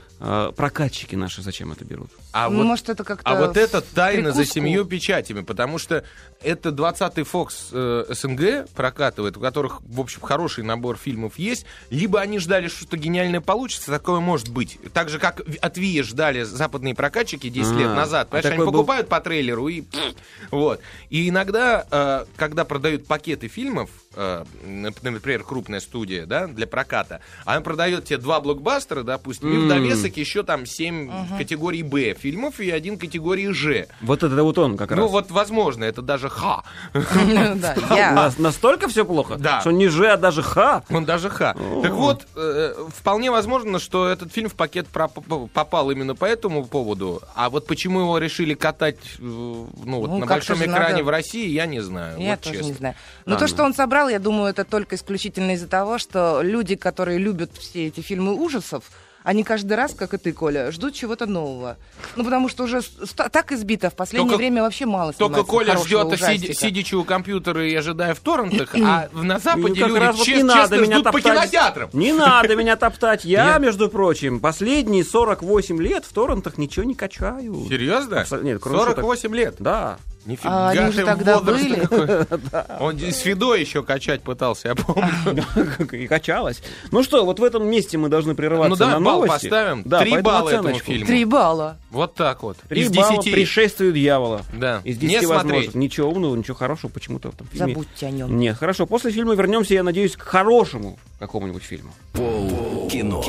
[0.56, 2.10] прокатчики наши зачем это берут.
[2.34, 4.54] А Ну, вот, может, это как-то а вот это тайна за прикуску.
[4.60, 6.04] семью печатями, потому что
[6.42, 11.66] это 20-й Fox э, СНГ прокатывает, у которых, в общем, хороший набор фильмов есть.
[11.90, 14.78] Либо они ждали, что что-то гениальное получится, такое может быть.
[14.94, 18.28] Так же, как от Вия ждали западные прокатчики 10 лет А, назад.
[18.28, 19.82] а Понимаешь, они был- покупают по трейлеру и...
[19.82, 20.14] пфф,
[20.52, 20.82] Вот.
[21.10, 27.62] И иногда, э, когда продают пакеты фильмов, э, например, крупная студия, да, для проката, она
[27.62, 32.70] продает тебе два блокбастера, допустим, и в довесок еще там 7 категорий Б фильмов и
[32.72, 33.88] один категории Ж.
[34.02, 35.12] Вот это вот он как Ну раз.
[35.12, 36.64] вот, возможно, это даже Х.
[36.94, 39.62] Нас- настолько все плохо, Да.
[39.62, 40.84] что не же, а даже ха.
[40.90, 41.56] Он даже Х.
[41.84, 47.22] Так вот, э, вполне возможно, что этот фильм в пакет попал именно по этому поводу.
[47.36, 49.68] А вот почему его решили катать э, ну,
[50.00, 52.20] вот, Ну, на большом экране в России, я не знаю.
[52.20, 52.68] Я вот тоже честно.
[52.70, 52.96] не знаю.
[53.26, 53.48] Но Ладно.
[53.48, 57.52] то, что он собрал, я думаю, это только исключительно из-за того, что люди, которые любят
[57.58, 58.86] все эти фильмы ужасов,
[59.24, 61.78] они каждый раз, как и ты, Коля, ждут чего-то нового.
[62.16, 62.82] Ну, потому что уже
[63.16, 67.68] так избито в последнее Только- время вообще мало Только Коля ждет, сидя, сидячи у компьютера
[67.68, 70.96] и ожидая в торрентах, а на Западе Ну, люди раз вот не надо честно меня
[71.00, 71.34] ждут по топтать.
[71.34, 71.90] кинотеатрам.
[71.94, 73.26] Не надо меня топтать.
[73.26, 73.62] Я, Нет.
[73.62, 77.66] между прочим, последние 48 лет в торрентах ничего не качаю.
[77.70, 78.22] Серьезно?
[78.22, 79.56] Абсо- нет, кроме 48 лет.
[79.60, 79.98] Да.
[80.26, 81.88] Нифига А они уже тогда были?
[82.80, 85.44] Он с Фидо еще качать пытался, я помню.
[85.94, 86.62] И качалась.
[86.92, 89.46] Ну что, вот в этом месте мы должны прерываться Ну на балл новости.
[89.50, 89.84] поставим.
[89.86, 90.86] Да, Три балла этому оценочку.
[90.92, 91.06] фильму.
[91.06, 91.78] Три балла.
[91.92, 92.58] Вот так вот.
[92.68, 93.34] Три Из балла 10.
[93.34, 94.42] пришествию дьявола.
[94.54, 94.82] Да.
[94.84, 95.44] Из Не 10 смотреть.
[95.44, 95.76] возможных.
[95.76, 97.74] Ничего умного, ничего хорошего почему-то в этом фильме.
[97.74, 98.38] Забудьте о нем.
[98.38, 98.86] Нет, хорошо.
[98.86, 101.92] После фильма вернемся, я надеюсь, к хорошему какому-нибудь фильму.
[102.14, 103.22] Пол кино.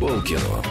[0.00, 0.62] Пол кино.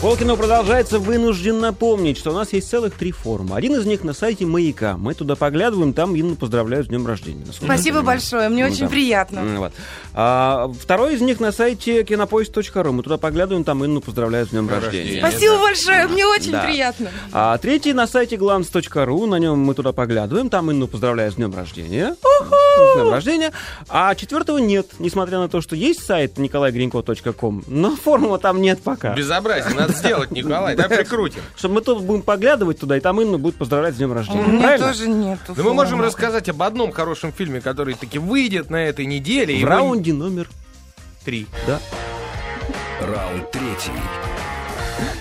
[0.00, 0.98] Полкино продолжается.
[0.98, 3.56] Вынужден напомнить, что у нас есть целых три форума.
[3.56, 4.96] Один из них на сайте Маяка.
[4.96, 7.44] Мы туда поглядываем, там Инну поздравляют с днем рождения.
[7.52, 8.88] Спасибо большое, мне Ну очень да.
[8.88, 9.42] приятно.
[9.58, 9.72] Вот.
[10.14, 12.92] А, второй из них на сайте кинопоиск.ру.
[12.92, 15.18] Мы туда поглядываем, там Инну поздравляют с днем рождения.
[15.20, 16.62] Спасибо большое, мне очень Да.
[16.64, 17.10] приятно.
[17.32, 21.54] А третий на сайте glance.ru, на нем мы туда поглядываем, там Инну поздравляют с днем
[21.54, 22.16] рождения.
[22.22, 23.52] С днем рождения.
[23.90, 29.14] А четвертого нет, несмотря на то, что есть сайт николайгринько.ком, но форума там нет пока.
[29.14, 31.40] Безобразие, надо сделать, Николай, да прикрутим.
[31.56, 34.60] Чтобы мы тут будем поглядывать туда, и там Инну будет поздравлять с днем рождения.
[34.60, 34.86] Правильно?
[34.88, 35.38] тоже нет.
[35.48, 39.64] Да мы можем рассказать об одном хорошем фильме, который таки выйдет на этой неделе.
[39.64, 40.48] В раунде номер
[41.24, 41.46] три.
[41.66, 41.80] Да.
[43.00, 43.92] Раунд третий.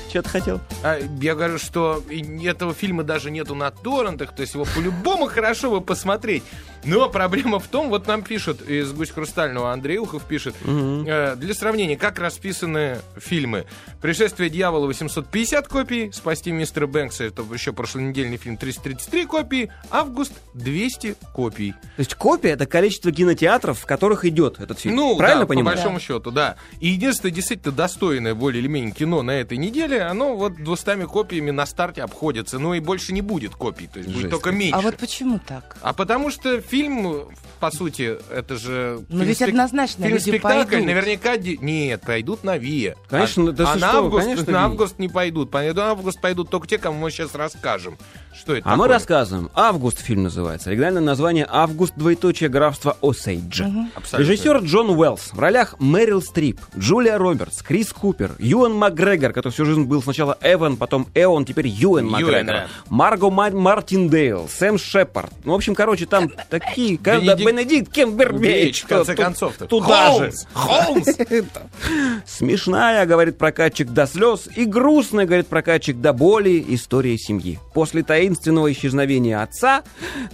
[0.10, 0.60] Что ты хотел?
[0.84, 2.04] А, я говорю, что
[2.44, 6.44] этого фильма даже нету на торрентах, то есть его по-любому хорошо бы посмотреть.
[6.84, 11.54] Но проблема в том, вот нам пишут из «Гусь Хрустального», Андрей Ухов пишет, э, для
[11.54, 13.66] сравнения, как расписаны фильмы.
[14.02, 21.18] «Пришествие дьявола» 850 копий, «Спасти мистера Бэнкса» это еще прошлонедельный фильм 333 копии, «Август» 200
[21.34, 21.72] копий.
[21.72, 24.96] То есть копия— это количество кинотеатров, в которых идет этот фильм.
[24.96, 25.76] Ну, Правильно да, понимаю?
[25.76, 26.56] по большому счету, да.
[26.80, 31.52] И единственное действительно достойное более или менее кино на этой неделе оно вот 200 копиями
[31.52, 32.60] на старте обходится.
[32.60, 34.32] Ну и больше не будет копий, то есть будет Жесть.
[34.32, 34.76] только меньше.
[34.78, 35.78] А вот почему так?
[35.82, 37.28] А потому что фильм,
[37.60, 39.02] по сути, это же...
[39.10, 40.86] Ну ведь однозначно люди Фильм-спектакль пойдут.
[40.88, 41.38] наверняка...
[41.38, 42.96] Нет, пойдут на ВИА.
[43.10, 45.54] Конечно, а, да а на, что, август, конечно, на август не пойдут.
[45.54, 47.98] На август пойдут только те, кому мы сейчас расскажем.
[48.34, 48.88] Что это А мы такое.
[48.96, 49.50] рассказываем.
[49.54, 50.70] «Август» фильм называется.
[50.70, 51.94] Оригинальное название «Август.
[51.96, 52.48] Двоеточие.
[52.50, 53.66] Графство Осейджа».
[53.96, 54.32] Абсолютно.
[54.32, 55.34] Режиссер Джон Уэллс.
[55.34, 60.38] В ролях Мэрил Стрип, Джулия Робертс, Крис Купер, Юэн Макгрегор, который всю жизнь был сначала
[60.42, 62.46] Эван, потом Эон, теперь Юэн Макгрегор.
[62.46, 62.68] да.
[62.90, 65.32] Марго Ма- Мартиндейл, Сэм Шепард.
[65.44, 66.98] Ну, в общем, короче, там такие...
[66.98, 68.84] когда Бенедикт- Кембербэтч.
[68.84, 69.66] в конце концов-то.
[69.66, 70.32] Туда же.
[70.54, 71.08] Холмс!
[71.08, 71.08] Холмс!
[72.26, 77.60] Смешная, говорит прокатчик, до слез, и грустная, говорит прокатчик, до боли история семьи.
[77.74, 79.84] После таинственного исчезновения отца,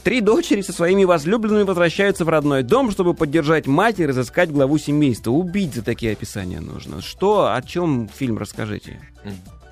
[0.03, 4.77] три дочери со своими возлюбленными возвращаются в родной дом, чтобы поддержать мать и разыскать главу
[4.77, 5.31] семейства.
[5.31, 7.01] Убить за такие описания нужно.
[7.01, 8.99] Что, о чем фильм, расскажите.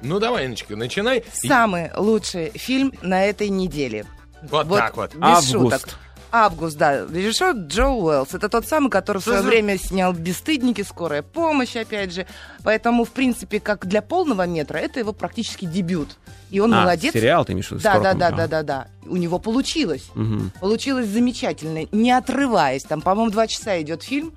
[0.02, 1.24] Ну давай, Иночка, начинай.
[1.34, 4.06] Самый лучший фильм на этой неделе.
[4.50, 5.16] Вот так вот.
[5.16, 5.52] Без Август.
[5.52, 5.90] шуток.
[6.36, 7.06] Август, да.
[7.06, 8.34] Режиссер Джо Уэллс.
[8.34, 12.26] Это тот самый, который в Что свое за- время снял «Бесстыдники», «Скорая помощь», опять же.
[12.64, 16.18] Поэтому, в принципе, как для полного метра, это его практически дебют.
[16.50, 17.14] И он а, молодец.
[17.14, 17.84] сериал ты имеешь в виду?
[17.84, 18.88] Да, да, да, да, да, да.
[19.06, 20.10] У него получилось.
[20.16, 20.52] Мгм.
[20.60, 22.84] Получилось замечательно, не отрываясь.
[22.84, 24.34] Там, по-моему, два часа идет фильм.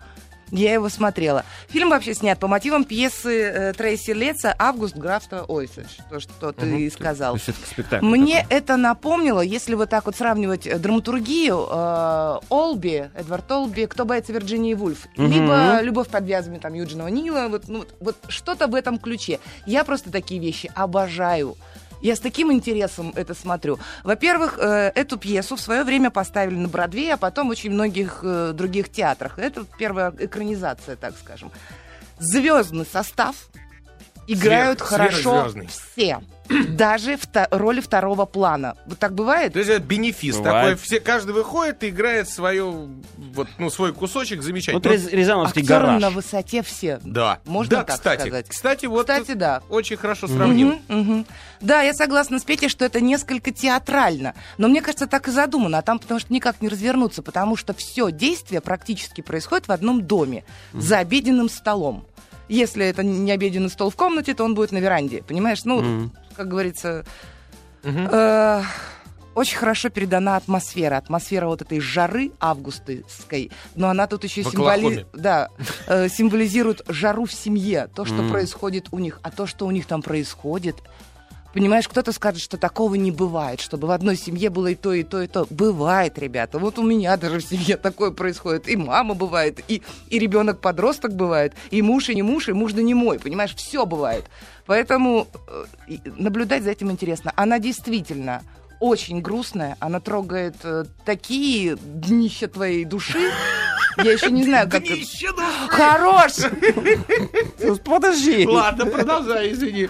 [0.51, 1.45] Я его смотрела.
[1.69, 5.99] Фильм вообще снят по мотивам пьесы э, Трейси Леца «Август графства Ойсидж».
[6.09, 7.35] То, что ты и сказал.
[7.35, 8.57] То есть это спектакль Мне такой.
[8.59, 14.33] это напомнило, если вот так вот сравнивать э, драматургию, э, Олби, Эдвард Олби, «Кто боится
[14.33, 15.33] Вирджинии Вульф», Мгм.
[15.33, 19.41] либо «Любовь под вязами» там Юджина Нила, вот, ну, вот, вот что-то в этом ключе.
[19.67, 21.57] Я просто такие вещи обожаю.
[22.01, 23.79] Я с таким интересом это смотрю.
[24.05, 28.53] Во-первых, э, эту пьесу в свое время поставили на Бродвее, а потом очень многих э,
[28.55, 29.39] других театрах.
[29.39, 31.51] Это первая экранизация, так скажем.
[32.19, 33.37] Звездный состав.
[34.27, 35.49] Играют Сверх- хорошо
[35.95, 36.21] все.
[36.69, 38.77] Даже вто- роли второго плана.
[38.87, 39.53] Вот так бывает?
[39.53, 40.55] То есть это бенефис Бывает.
[40.79, 40.85] такой.
[40.85, 44.79] Все, каждый выходит и играет свою, вот, ну, свой кусочек замечательно.
[44.79, 46.03] Вот Рез- Рязановский Актеры гараж.
[46.03, 47.01] на высоте все.
[47.03, 47.41] Да.
[47.47, 48.21] Можно да, так кстати.
[48.21, 48.47] сказать?
[48.49, 49.63] Кстати, вот Кстати, да.
[49.69, 50.79] очень хорошо сравнил.
[50.89, 51.27] Мгм, мгм.
[51.61, 54.35] Да, я согласна с Петей, что это несколько театрально.
[54.57, 55.79] Но мне кажется, так и задумано.
[55.79, 60.03] А там потому что никак не развернуться, потому что все действие практически происходит в одном
[60.03, 62.07] доме, за обеденным столом.
[62.49, 65.23] Если это не обеденный стол в комнате, то он будет на веранде.
[65.23, 65.65] Понимаешь?
[65.65, 66.13] Ну, Мгм.
[66.37, 67.05] как говорится,
[67.83, 68.09] Мгм.
[68.11, 68.63] э,
[69.35, 70.97] очень хорошо передана атмосфера.
[70.97, 73.51] Атмосфера вот этой жары августовской.
[73.75, 75.07] Но она тут еще символи...
[75.13, 75.49] Да,
[75.87, 77.89] э, символизирует жару в семье.
[77.95, 78.31] То, что Мгм.
[78.31, 79.19] происходит у них.
[79.23, 80.77] А то, что у них там происходит...
[81.57, 85.03] Понимаешь, кто-то скажет, что такого не бывает, чтобы в одной семье было и то, и
[85.03, 85.47] то, и то.
[85.49, 86.59] Бывает, ребята.
[86.59, 88.69] Вот у меня даже в семье такое происходит.
[88.69, 92.83] И мама бывает, и, и ребенок-подросток бывает, и муж, и не муж, и муж, да
[92.83, 93.19] не мой.
[93.19, 94.27] Понимаешь, все бывает.
[94.67, 95.29] Поэтому
[95.89, 97.33] э, наблюдать за этим интересно.
[97.37, 98.43] Она действительно
[98.81, 99.77] очень грустная.
[99.81, 103.31] Она трогает э, такие днища твоей души.
[103.99, 104.83] Я еще не знаю, как...
[104.85, 105.69] это- Днище души.
[105.69, 106.33] Хорош!
[107.85, 108.47] Подожди.
[108.47, 109.89] Ладно, продолжай, извини.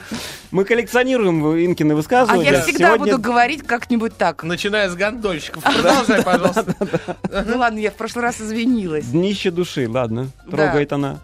[0.50, 2.50] Мы коллекционируем Инкины А высказывания.
[2.52, 4.42] я всегда Сегодня буду говорить как-нибудь так.
[4.44, 5.62] Начиная с гондольщиков.
[5.62, 6.74] Продолжай, пожалуйста.
[7.46, 9.06] Ну ладно, я в прошлый раз извинилась.
[9.06, 10.30] Днище души, ладно.
[10.46, 10.56] Да.
[10.56, 11.18] Трогает она.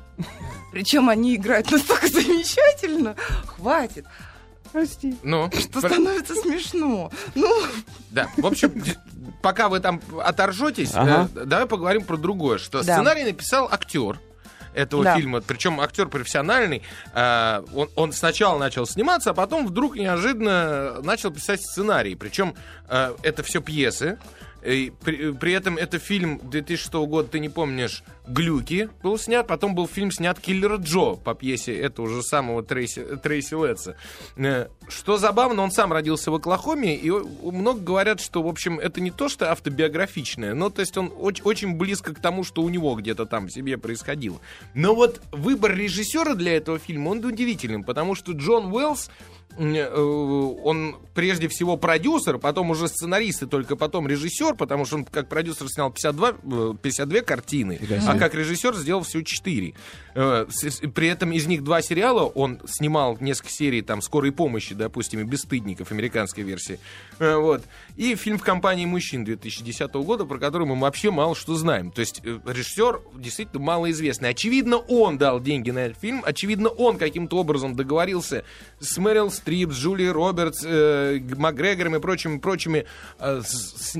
[0.72, 3.14] Причем они играют настолько замечательно.
[3.46, 4.06] Хватит.
[4.72, 5.16] Прости.
[5.22, 7.10] Ну, Что пр- становится смешно.
[7.34, 7.62] Ну,
[8.10, 8.28] да.
[8.36, 8.82] В общем,
[9.42, 11.28] пока вы там оторжетесь, Ага.
[11.34, 12.58] э, давай поговорим про другое.
[12.58, 12.94] Что Да.
[12.94, 14.18] сценарий написал актер
[14.74, 15.16] этого Да.
[15.16, 16.82] фильма, причем актер профессиональный.
[17.14, 22.14] Э, Он, он сначала начал сниматься, а потом вдруг неожиданно начал писать сценарий.
[22.14, 22.54] Причем
[22.88, 24.18] э, это все пьесы.
[24.64, 29.74] И при, при этом это фильм 2006 года, ты не помнишь, «Глюки» был снят, потом
[29.74, 33.96] был фильм снят «Киллер Джо» по пьесе этого же самого Трейси, Трейси Летса.
[34.36, 39.00] Э, Что забавно, он сам родился в Оклахоме, и много говорят, что, в общем, это
[39.00, 42.68] не то, что автобиографичное, но, то есть он оч- очень близко к тому, что у
[42.68, 44.40] него где-то там в семье происходило.
[44.74, 49.10] Но вот выбор режиссера для этого фильма, он удивительным, потому что Джон Уэллс
[49.58, 55.28] он прежде всего продюсер, потом уже сценарист и только потом режиссер, потому что он как
[55.28, 59.74] продюсер снял 52, э, 52 картины, Фига а как режиссер сделал всего 4.
[60.14, 60.46] Э,
[60.94, 65.24] При этом из них два сериала, он снимал несколько серий там «Скорой помощи», допустим, и
[65.24, 66.78] «Бесстыдников», американской версии.
[67.18, 67.62] Э, Вот.
[67.96, 71.90] И фильм «В компании мужчин» 2010 года, про который мы вообще мало что знаем.
[71.90, 74.30] То есть э, режиссер действительно малоизвестный.
[74.30, 78.44] Очевидно, он дал деньги на этот фильм, очевидно, он каким-то образом договорился
[78.80, 82.84] с Мэрил Стрип, с Джулией Робертс, э, Макгрегором и прочими, прочими
[83.18, 83.96] э, с,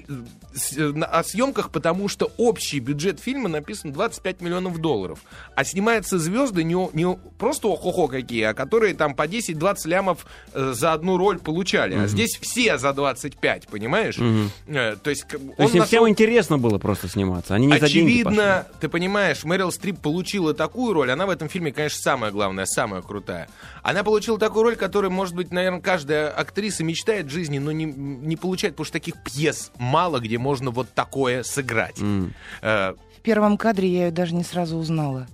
[0.55, 5.19] с, на, о съемках, потому что общий бюджет фильма написан 25 миллионов долларов.
[5.57, 10.75] А снимаются звезды не, не просто охо-хо какие, а которые там по 10-20 лямов э,
[10.75, 11.97] за одну роль получали.
[11.97, 12.05] Mm-hmm.
[12.05, 14.19] А здесь все за 25, понимаешь?
[14.19, 14.49] Mm-hmm.
[14.69, 15.87] Э, то есть, он то есть нашел...
[15.87, 17.55] всем интересно было просто сниматься.
[17.55, 21.99] Они не Очевидно, ты понимаешь, Мэрил Стрип получила такую роль, она в этом фильме, конечно,
[21.99, 23.49] самая главная, самая крутая.
[23.83, 27.85] Она получила такую роль, которую, может быть, наверное, каждая актриса мечтает в жизни, но не,
[27.85, 31.99] не получает, потому что таких пьес мало, где можно вот такое сыграть.
[31.99, 32.31] Mm.
[32.63, 35.27] Э, в первом кадре я ее даже не сразу узнала.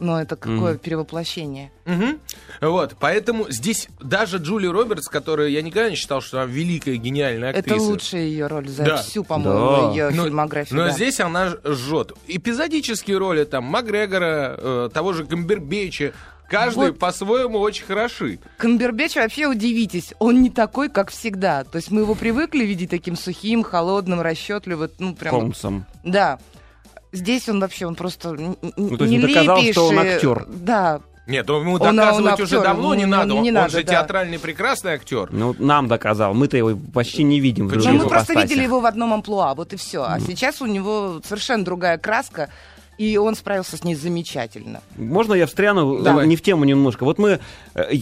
[0.00, 0.78] Но это какое mm.
[0.78, 1.70] перевоплощение.
[1.86, 2.18] Угу.
[2.62, 7.50] Вот, поэтому здесь даже Джули Робертс, которая я никогда не считал, что она великая, гениальная
[7.50, 7.76] актриса.
[7.76, 8.96] Это лучшая ее роль за да.
[8.96, 9.90] всю, по-моему, да.
[9.90, 10.78] ее но, фильмографию.
[10.78, 10.90] Но да.
[10.90, 12.12] здесь она жжет.
[12.26, 16.12] Эпизодические роли, там, Макгрегора, э, того же Камбербеча,
[16.48, 16.98] Каждый вот.
[16.98, 18.38] по-своему очень хороши.
[18.58, 21.64] Камбербеч вообще удивитесь, он не такой, как всегда.
[21.64, 25.34] То есть мы его привыкли видеть таким сухим, холодным, расчетливым, ну прям.
[25.34, 25.86] Холмсом.
[26.02, 26.38] Да.
[27.12, 28.56] Здесь он вообще, он просто ну,
[28.96, 30.46] то есть не доказал, что он актер.
[30.48, 33.32] Да, нет, ну, ему доказывать он, он уже давно не, не надо.
[33.32, 33.92] Не, не он, надо, же да.
[33.92, 35.28] театральный прекрасный актер.
[35.32, 36.34] Ну, нам доказал.
[36.34, 37.68] Мы-то его почти не видим.
[37.68, 40.02] Ну, мы просто видели его в одном амплуа, вот и все.
[40.02, 40.26] А mm.
[40.26, 42.50] сейчас у него совершенно другая краска
[42.98, 44.80] и он справился с ней замечательно.
[44.96, 46.26] Можно я встряну Давай.
[46.26, 47.04] не в тему немножко?
[47.04, 47.40] Вот мы
[47.74, 47.94] э,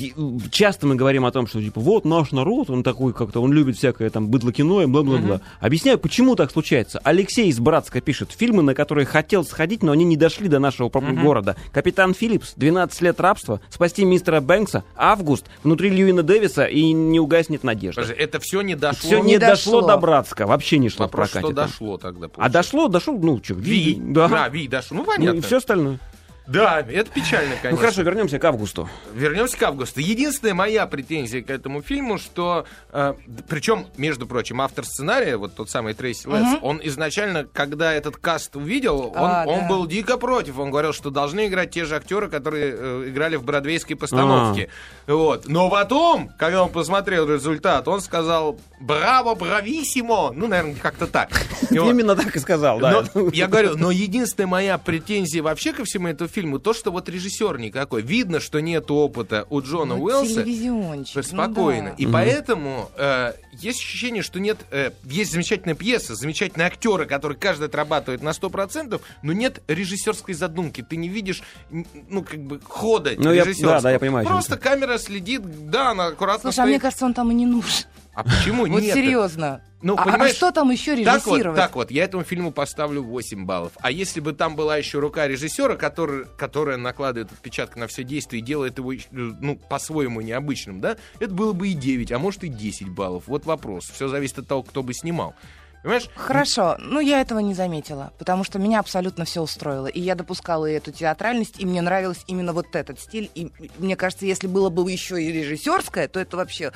[0.51, 3.77] часто мы говорим о том, что типа вот наш народ, он такой как-то, он любит
[3.77, 5.37] всякое там быдло-кино и бла-бла-бла.
[5.37, 5.43] Угу.
[5.61, 7.01] Объясняю, почему так случается.
[7.05, 10.89] Алексей из Братска пишет, фильмы, на которые хотел сходить, но они не дошли до нашего
[10.89, 11.15] угу.
[11.15, 11.57] города.
[11.73, 17.65] Капитан Филлипс, 12 лет рабства, спасти мистера Бэнкса, Август, внутри Льюина Дэвиса и не угаснет
[17.65, 18.03] надежда.
[18.03, 19.09] Подожди, это все не дошло?
[19.09, 19.81] Все не, не дошло.
[19.81, 21.53] дошло до Братска, вообще не шло Вопрос, в прокате.
[21.53, 22.29] что дошло тогда?
[22.29, 22.59] Получается.
[22.59, 23.99] А дошло, дошло, ну что, Ви.
[24.01, 24.95] Да, да Ви, дошло хорошо.
[24.95, 25.33] Ну, понятно.
[25.33, 25.99] Ну, и все остальное.
[26.47, 27.71] Да, это печально, конечно.
[27.71, 28.89] Ну хорошо, вернемся к августу.
[29.15, 30.01] Вернемся к августу.
[30.01, 33.15] Единственная моя претензия к этому фильму, что, э,
[33.49, 36.67] причем, между прочим, автор сценария, вот тот самый Трейси Летс, угу.
[36.67, 39.69] он изначально, когда этот каст увидел, он, а, он да.
[39.69, 40.59] был дико против.
[40.59, 44.69] Он говорил, что должны играть те же актеры, которые э, играли в бродвейской постановке.
[45.07, 45.13] А.
[45.13, 45.47] Вот.
[45.47, 51.31] Но потом, когда он посмотрел результат, он сказал «Браво, брависсимо!» Ну, наверное, как-то так.
[51.71, 53.05] Именно так и сказал, да.
[53.33, 57.59] Я говорю, но единственная моя претензия вообще ко всему этому фильму, то, что вот режиссер
[57.59, 58.03] никакой.
[58.03, 60.45] Видно, что нет опыта у Джона ну, Уэллса.
[61.23, 61.91] Спокойно.
[61.91, 61.95] Ну, да.
[61.99, 62.13] И угу.
[62.13, 64.59] поэтому э, есть ощущение, что нет...
[64.71, 70.83] Э, есть замечательная пьеса, замечательные актеры, которые каждый отрабатывает на 100%, но нет режиссерской задумки.
[70.83, 73.71] Ты не видишь, ну, как бы, хода ну, режиссерского.
[73.71, 74.27] Я, да, да, я понимаю.
[74.27, 76.67] Просто камера следит, да, она аккуратно Слушай, стоит.
[76.67, 77.87] а мне кажется, он там и не нужен.
[78.15, 78.85] А почему нет?
[78.85, 79.63] Вот серьезно.
[79.83, 81.43] Ну, а, а что там еще режиссировать?
[81.43, 83.73] Так вот, так вот, я этому фильму поставлю 8 баллов.
[83.81, 88.43] А если бы там была еще рука режиссера, который, которая накладывает отпечаток на все действие
[88.43, 92.49] и делает его ну, по-своему необычным, да, это было бы и 9, а может и
[92.49, 93.25] 10 баллов.
[93.27, 93.91] Вот вопрос.
[93.91, 95.35] Все зависит от того, кто бы снимал.
[95.83, 96.09] Понимаешь?
[96.15, 99.89] Хорошо, ну я этого не заметила, потому что меня абсолютно все устроило.
[99.89, 103.31] И я допускала и эту театральность, и мне нравился именно вот этот стиль.
[103.35, 106.73] И мне кажется, если было бы еще и режиссерское, то это вообще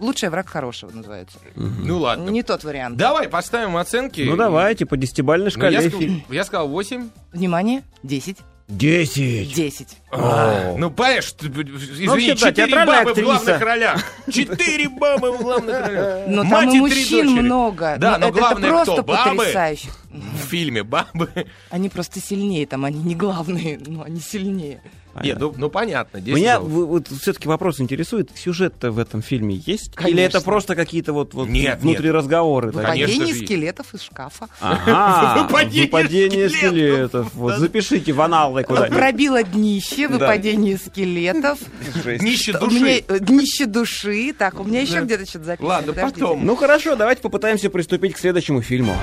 [0.00, 1.38] лучший враг хорошего называется.
[1.54, 2.30] Ну ладно.
[2.30, 2.96] Не тот вариант.
[2.96, 4.22] Давай поставим оценки.
[4.22, 5.90] Ну давайте, по десятибальной шкале.
[5.92, 7.08] Ну, я, я сказал 8.
[7.32, 8.38] Внимание, 10.
[8.68, 9.54] Десять.
[9.54, 9.96] Десять.
[10.12, 14.04] А, ну, понимаешь, извини, четыре бабы в главных ролях.
[14.30, 16.24] Четыре бабы в главных ролях.
[16.28, 17.96] Но там и мужчин много.
[17.98, 19.88] Да, но главное просто потрясающе.
[20.10, 21.30] В фильме бабы.
[21.70, 24.82] Они просто сильнее там, они не главные, но они сильнее.
[25.22, 26.18] Нет, ну, ну понятно.
[26.18, 29.94] Меня вот, все-таки вопрос интересует, сюжет-то в этом фильме есть?
[29.94, 30.14] Конечно.
[30.14, 32.14] Или это просто какие-то вот, вот нет, внутри нет.
[32.14, 32.70] разговоры?
[32.70, 34.48] Выпадение скелетов из шкафа.
[34.60, 37.32] Ага, выпадение скелетов.
[37.34, 38.98] Вот, запишите в аналы куда-нибудь.
[38.98, 41.58] Пробило днище, выпадение скелетов.
[42.04, 43.04] Днище души.
[43.08, 44.34] Э, днище души.
[44.36, 45.68] Так, у меня еще где-то что-то записано.
[45.68, 46.44] Ладно, потом.
[46.44, 48.96] Ну хорошо, давайте попытаемся приступить к следующему фильму.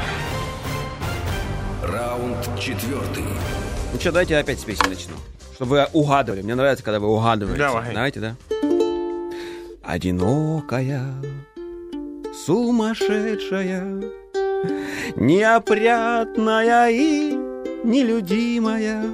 [1.83, 3.23] Раунд четвертый.
[3.93, 5.13] Ну что, давайте опять с песни начну.
[5.55, 6.41] Чтобы вы угадывали.
[6.41, 7.57] Мне нравится, когда вы угадываете.
[7.57, 7.93] Давай.
[7.93, 8.35] Давайте, да?
[9.83, 11.05] Одинокая,
[12.45, 14.03] сумасшедшая,
[15.15, 17.33] неопрятная и
[17.85, 19.05] нелюдимая,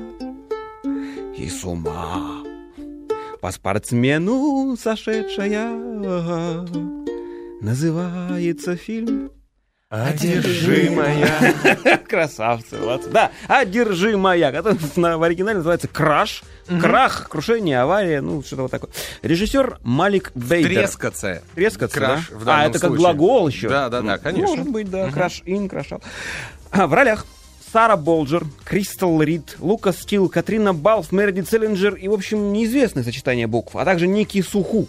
[1.36, 2.44] и с ума
[3.40, 5.70] по спортсмену сошедшая.
[7.62, 9.32] Называется фильм
[9.92, 11.54] Одержимая.
[12.08, 13.10] Красавцы, молодцы.
[13.10, 16.44] Да, одержимая, которая в оригинале называется Краш.
[16.80, 18.90] Крах, крушение, авария, ну, что-то вот такое.
[19.22, 20.70] Режиссер Малик Бейдер.
[20.70, 21.44] Трескаться.
[21.56, 22.62] Трескаться, Краш, да?
[22.62, 23.68] А, это как глагол еще.
[23.68, 24.48] Да, да, да, конечно.
[24.48, 25.12] Может быть, да.
[25.12, 26.02] Краш ин, крашал.
[26.72, 27.26] А, в ролях
[27.74, 33.48] Сара Болджер, Кристал Рид, Лукас Стил, Катрина Балф, Мерди Целлинджер и, в общем, неизвестное сочетание
[33.48, 34.88] букв, а также Ники Суху.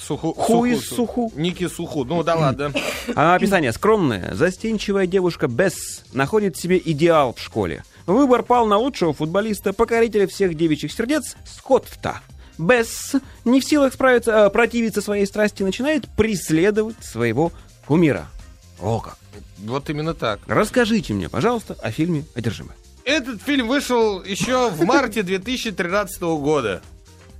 [0.00, 1.32] Суху, Ху из Суху.
[1.36, 2.04] Ники Суху.
[2.04, 2.72] Ну да ладно.
[3.14, 4.34] А описание скромное.
[4.34, 7.84] Застенчивая девушка Бесс находит себе идеал в школе.
[8.06, 12.20] Выбор пал на лучшего футболиста, покорителя всех девичьих сердец, Скотта.
[12.56, 17.52] Бесс, не в силах справиться, а, противиться своей страсти, начинает преследовать своего
[17.86, 18.26] кумира.
[18.80, 19.18] О как.
[19.58, 20.40] Вот именно так.
[20.46, 22.74] Расскажите мне, пожалуйста, о фильме «Одержимый».
[23.04, 26.82] Этот фильм вышел еще в марте 2013 года.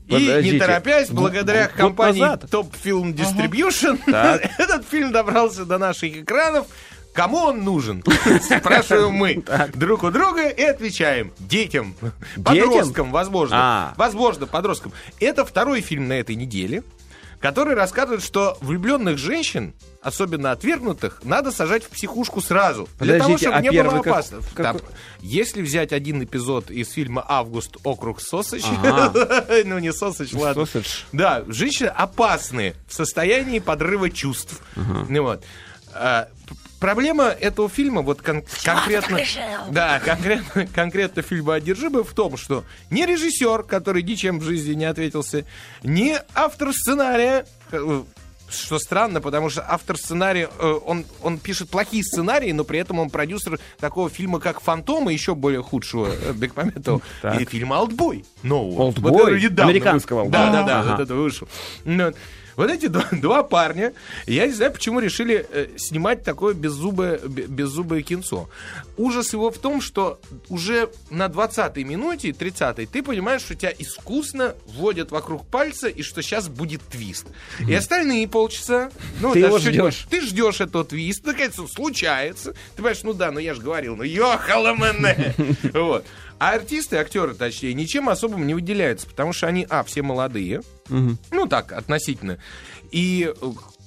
[0.08, 0.54] И Подождите.
[0.54, 2.44] не торопясь, Год- благодаря год компании назад.
[2.44, 4.00] Top Film Distribution,
[4.58, 6.66] этот фильм добрался до наших экранов.
[7.12, 8.02] Кому он нужен?
[8.42, 9.42] Спрашиваем мы
[9.74, 11.32] друг у друга и отвечаем.
[11.38, 11.94] Детям.
[12.42, 13.56] Подросткам, возможно.
[13.58, 13.94] А.
[13.96, 14.92] Возможно, подросткам.
[15.18, 16.84] Это второй фильм на этой неделе,
[17.40, 22.88] который рассказывает, что влюбленных женщин, особенно отвергнутых, надо сажать в психушку сразу.
[22.98, 24.38] для того, Подождите, чтобы а не было первый как- опасно.
[24.54, 24.80] какой?
[24.80, 24.86] Да,
[25.20, 27.76] Если взять один эпизод из фильма «Август.
[27.84, 29.44] Округ Сосыч», Ага.
[29.64, 30.66] ну не Сосыч, ладно.
[30.66, 31.02] Сосидж.
[31.12, 34.60] Да, женщины опасны в состоянии подрыва чувств.
[34.76, 35.44] Ну вот.
[36.80, 39.18] Проблема этого фильма, вот кон- конкретно,
[39.70, 44.84] да, конкретно, конкретно фильма «Одержимый» в том, что не режиссер, который ничем в жизни не
[44.84, 45.44] ответился,
[45.82, 48.02] не автор сценария, э,
[48.48, 53.00] что странно, потому что автор сценария, э, он, он пишет плохие сценарии, но при этом
[53.00, 57.40] он продюсер такого фильма, как «Фантом», и еще более худшего э, Бекмаметова, Так.
[57.40, 58.82] и фильма «Олдбой» нового.
[58.82, 59.10] «Олдбой»?
[59.48, 60.90] Вот Американского вы- Да, да, да, Ага.
[60.92, 61.48] вот это вышел.
[62.58, 62.70] Вот.
[62.70, 63.94] Эти два, два парня,
[64.26, 68.50] я не знаю, почему решили э, снимать такое беззубое, бе- беззубое кинцо.
[68.96, 74.56] Ужас его в том, что уже на 20-й минуте, 30-й, ты понимаешь, что тебя искусно
[74.66, 77.26] вводят вокруг пальца, и что сейчас будет твист.
[77.66, 78.90] И остальные полчаса,
[79.20, 80.06] ну, Ты его ждешь.
[80.10, 82.52] ты ждешь этого твиста, наконец он случается.
[82.72, 85.34] Ты понимаешь, ну да, ну я же говорил, ну ёхала мене.
[85.72, 86.04] Вот.
[86.38, 91.46] А артисты, актеры, точнее, ничем особым не выделяются, потому что они, а, все молодые, ну
[91.48, 92.38] так, относительно,
[92.90, 93.32] и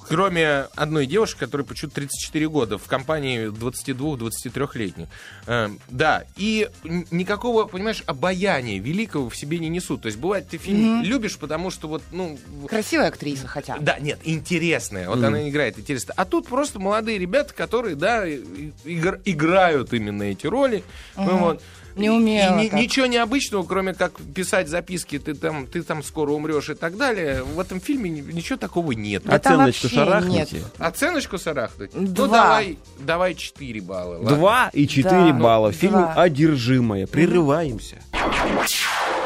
[0.07, 5.07] кроме одной девушки, которой почему-то 34 года, в компании 22-23-летних.
[5.47, 6.69] Э, да, и
[7.11, 10.01] никакого, понимаешь, обаяния великого в себе не несут.
[10.01, 12.37] То есть бывает, ты фильм любишь, потому что вот, ну,
[12.67, 13.83] Красивая актриса хотя бы.
[13.83, 15.07] да, нет, интересная.
[15.07, 16.13] Вот она играет интересно.
[16.17, 20.83] А тут просто молодые ребята, которые, да, игр- играют именно эти роли.
[21.15, 21.63] Ну, вот.
[21.95, 22.79] Неумело И ни- так.
[22.79, 27.43] ничего необычного, кроме как писать записки, ты там, ты там скоро умрешь и так далее.
[27.43, 29.23] В этом фильме ни- ничего такого нет.
[29.25, 30.55] Да Оценочку шарахните.
[30.57, 30.65] нет.
[30.79, 31.91] Оценочку сарахнуть?
[31.93, 32.27] Ну, Два.
[32.27, 34.15] давай, давай 4 балла.
[34.17, 34.29] ладно?
[34.35, 35.33] Два и четыре Да.
[35.33, 35.71] балла.
[35.71, 36.13] Фильм Два.
[36.13, 37.07] «Одержимая».
[37.07, 37.97] Прерываемся.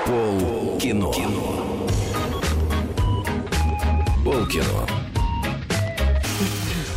[0.05, 1.11] Пол кино.
[4.23, 4.87] Пол кино.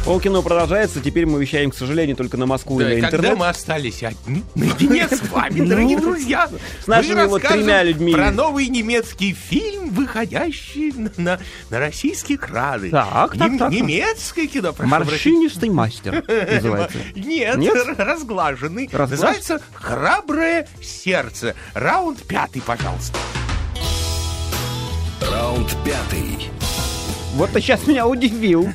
[0.08, 1.02] Полкино продолжается.
[1.02, 3.38] Теперь мы вещаем, к сожалению, только на Москву Да, и на когда интернет.
[3.40, 6.48] мы остались одни, наедине с вами, дорогие друзья,
[6.82, 8.14] с нашими мы вот тремя людьми.
[8.14, 11.38] про новый немецкий фильм, выходящий на,
[11.68, 12.88] на, российские экраны.
[12.88, 13.70] Так, так, Нем- так.
[13.70, 16.98] Немецкое кино, прошу Морщинистый мастер называется.
[17.14, 17.58] Нет,
[17.98, 18.86] разглаженный.
[18.86, 21.54] Разглаж- Называется «Храброе сердце».
[21.74, 23.18] Раунд пятый, пожалуйста.
[25.20, 26.48] Раунд пятый.
[27.38, 28.68] Вот ты сейчас меня удивил.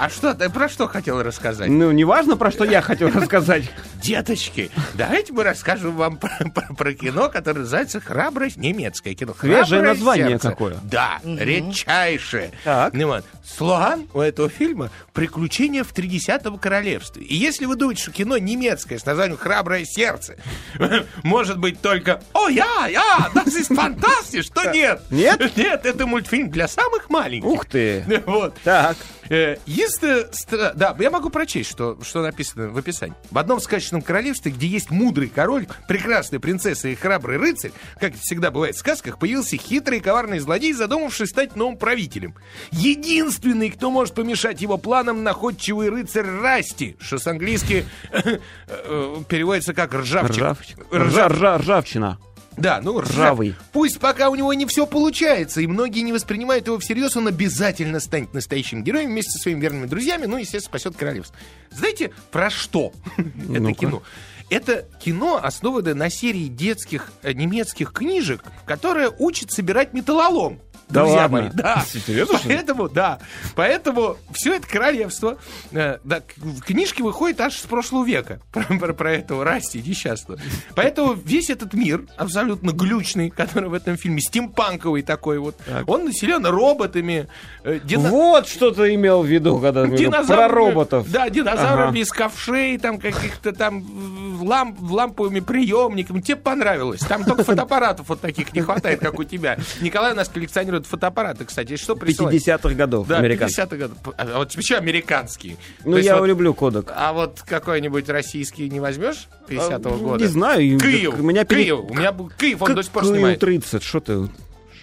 [0.00, 1.68] А что, ты про что хотел рассказать?
[1.68, 3.70] Ну, неважно, про что я хотел рассказать.
[4.02, 9.36] Деточки, давайте мы расскажем вам про, про- про кино, которое называется «Храбрость немецкое кино».
[9.38, 10.50] Свежее «Храброе название сердце».
[10.50, 10.76] какое.
[10.82, 12.50] Да, редчайшее.
[12.64, 12.92] Так.
[12.94, 17.22] Ну вот, Слоган у этого фильма «Приключения в тридесятом королевстве».
[17.22, 20.34] И если вы думаете, что кино немецкое с названием «Храброе сердце»
[21.22, 25.00] может быть только «О, я, я, das ist fantastisch», то нет.
[25.10, 25.56] Нет?
[25.56, 27.46] Нет, это мультфильм для самых маленьких.
[27.48, 27.91] Ух ты.
[28.26, 28.54] Вот.
[28.64, 28.96] Так.
[29.28, 33.14] Э, Есть, стра- да, я могу прочесть, что, что написано в описании.
[33.30, 38.50] В одном сказочном королевстве, где есть мудрый король, прекрасная принцесса и храбрый рыцарь, как всегда
[38.50, 42.34] бывает в сказках, появился хитрый и коварный злодей, задумавший стать новым правителем.
[42.72, 48.38] Единственный, кто может помешать его планам, находчивый рыцарь Расти, что с английски э,
[48.68, 50.36] э, переводится как ржавчик.
[50.42, 50.78] Ржавчик.
[50.90, 52.18] Ржав- Ржа- ржа- Ржавчина.
[52.56, 53.54] Да, ну, ржавый.
[53.72, 58.00] Пусть пока у него не все получается, и многие не воспринимают его всерьез, он обязательно
[58.00, 61.36] станет настоящим героем вместе со своими верными друзьями, ну, и, естественно, спасет королевство.
[61.70, 64.02] Знаете, про что это кино?
[64.50, 70.60] Это кино, основанное на серии детских э, немецких книжек, которая учит собирать металлолом.
[70.92, 71.40] Да Друзья ладно?
[71.42, 71.84] мои, да.
[72.06, 72.38] Серьезно?
[72.44, 73.18] Поэтому, да.
[73.54, 75.38] Поэтому все это королевство,
[75.72, 79.82] э, да, к- в книжке выходит аж с прошлого века про, про- про этого Расти
[79.84, 80.40] несчастного.
[80.74, 86.44] Поэтому весь этот мир, абсолютно глючный, который в этом фильме, стимпанковый такой вот, он населен
[86.46, 87.28] роботами,
[87.64, 91.06] э, дина- Вот что ты имел в виду, когда говорил про роботов.
[91.10, 91.98] Да, динозаврами Ага.
[91.98, 96.20] из ковшей, там каких-то там ламп, ламповыми приемниками.
[96.20, 97.00] Тебе понравилось.
[97.00, 99.56] Там только фотоаппаратов вот таких не хватает, как у тебя.
[99.80, 102.34] Николай у нас коллекционирует насчет фотоаппарата, кстати, что присылать?
[102.34, 103.64] 50-х годов Да, американских.
[103.64, 103.98] 50-х годов.
[104.16, 105.56] А вот почему американские?
[105.84, 106.90] Ну, То я вот- люблю кодек.
[106.94, 110.24] А вот какой-нибудь российский не возьмешь 50-го А, года?
[110.24, 110.78] Не знаю.
[110.78, 111.18] Киев.
[111.18, 111.80] У меня пере- Киев.
[111.88, 113.40] У меня был Киев, он до сих пор снимает.
[113.40, 114.28] 30, что ты?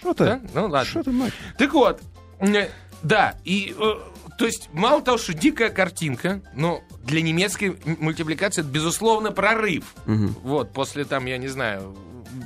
[0.00, 0.24] Что ты?
[0.24, 0.40] Да?
[0.54, 0.84] Ну ладно.
[0.84, 1.32] Что ты, мать?
[1.58, 2.00] Так вот,
[2.40, 2.68] э,
[3.02, 3.94] да, и э,
[4.38, 9.94] то есть мало того, что дикая картинка, но для немецкой мультипликации это безусловно прорыв.
[10.06, 11.94] Вот после там, я не знаю,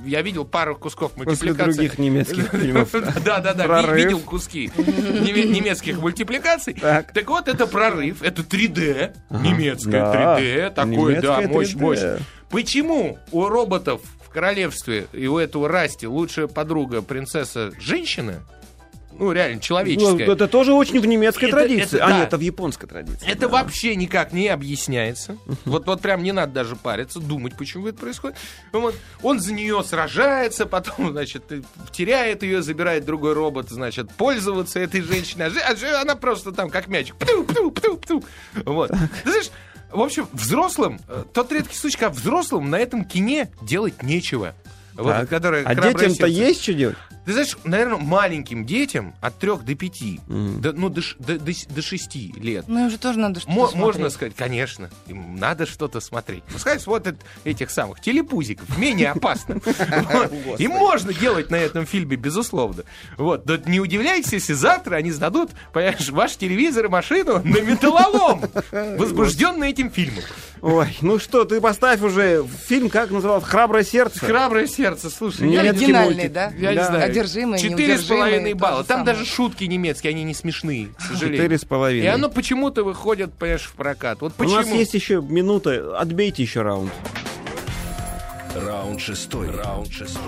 [0.04, 1.72] я видел пару кусков После мультипликации.
[1.72, 2.90] других немецких фильмов.
[3.24, 6.74] Да, да, да, видел куски неме- немецких мультипликаций.
[6.74, 7.12] Так.
[7.26, 11.80] Вот, это прорыв, это 3D, немецкое Да, 3D, такое, да, мощь, 3D.
[11.80, 12.22] мощь.
[12.50, 18.42] Почему у роботов в королевстве и у этого Расти лучшая подруга принцесса женщина?
[19.18, 20.32] Ну, реально, Ну, человеческая.
[20.32, 21.96] это тоже очень в немецкой Это- традиции.
[21.96, 22.18] это а да.
[22.18, 23.26] нет, это в японской традиции.
[23.26, 25.36] Это вообще никак не объясняется.
[25.64, 28.36] Вот, вот прям не надо даже париться, думать, почему это происходит.
[28.72, 28.94] Вот.
[29.22, 31.44] Он за нее сражается, потом, значит,
[31.92, 35.46] теряет ее, забирает другой робот, значит, пользоваться этой женщиной.
[35.46, 37.16] А а она просто там как мячик.
[37.16, 38.24] Пту, пту, пту, пту.
[38.64, 38.90] Вот.
[39.24, 39.50] Ты знаешь,
[39.90, 44.54] в общем, взрослым, э, тот редкий случай, когда взрослым на этом кине делать нечего.
[44.94, 45.32] Вот, Так.
[45.32, 46.26] А «Храброе детям-то сердце».
[46.26, 46.96] есть что делать?
[47.24, 50.60] Ты знаешь, наверное, маленьким детям от 3 до 5, Мгм.
[50.60, 53.68] до, ну, до, до, до до 6 лет, Ну, им же тоже надо что-то Мо-
[53.68, 53.82] смотреть.
[53.84, 56.42] можно сказать, конечно, им надо что-то смотреть.
[56.52, 59.60] Пускай смотрят этих самых телепузиков, менее опасно.
[59.64, 60.60] Вот.
[60.60, 62.82] Им можно делать на этом фильме, безусловно.
[63.16, 63.46] Вот.
[63.46, 68.42] Но не удивляйтесь, если завтра они сдадут, понимаешь, ваш телевизор и машину на металлолом,
[68.98, 70.22] возбужденный этим фильмом.
[70.60, 74.18] Ой, ну что, ты поставь уже фильм, как назывался, «Храброе сердце».
[74.20, 75.46] Храброе сердце, слушай.
[75.58, 76.50] Оригинальный, да?
[76.56, 77.04] Я не знаю.
[77.20, 78.84] Одержимые, Четыре с половиной балла.
[78.84, 79.06] Там самое.
[79.06, 81.36] даже шутки немецкие, они не смешные, к сожалению.
[81.38, 82.04] Четыре с половиной.
[82.04, 84.20] И оно почему-то выходит, понимаешь, в прокат.
[84.20, 84.56] Вот У почему.
[84.56, 86.92] нас есть еще минута, отбейте еще раунд.
[88.54, 89.50] Раунд шестой.
[89.50, 90.20] Раунд шестой.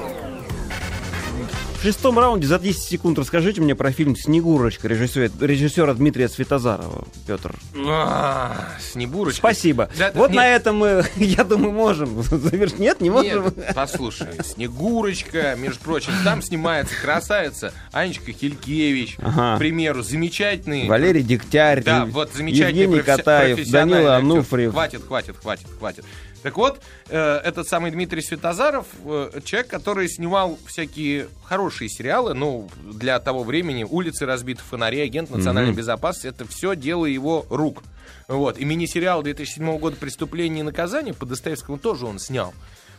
[1.87, 7.55] Шестом раунде за 10 секунд расскажите мне про фильм «Снегурочка» режиссера, режиссера Дмитрия Светозарова, Петр.
[7.87, 9.39] А, Снегурочка.
[9.39, 9.89] Спасибо.
[9.97, 10.37] Да, вот нет.
[10.37, 12.80] на этом мы, я думаю, можем завершить.
[12.80, 13.45] Нет, не можем?
[13.45, 19.55] Нет, послушай, Снегурочка, между прочим, там снимается красавица Анечка Хилькевич, Ага.
[19.55, 20.89] к примеру, замечательный...
[20.89, 24.16] Валерий Дегтярь, Да, вот замечательный Евгений професси- Катаев, Данила.
[24.16, 24.72] Ануфриев.
[24.72, 26.05] Хватит, хватит, хватит, хватит.
[26.43, 32.68] Так вот, э, этот самый Дмитрий Светозаров, э, человек, который снимал всякие хорошие сериалы, ну,
[32.84, 37.82] для того времени «Улицы разбитых фонарей», «Агент национальной безопасности», это все дело его рук.
[38.28, 38.59] Вот.
[38.59, 42.55] И мини-сериал 2007 года «Преступление и наказание» по Достоевскому тоже он снял.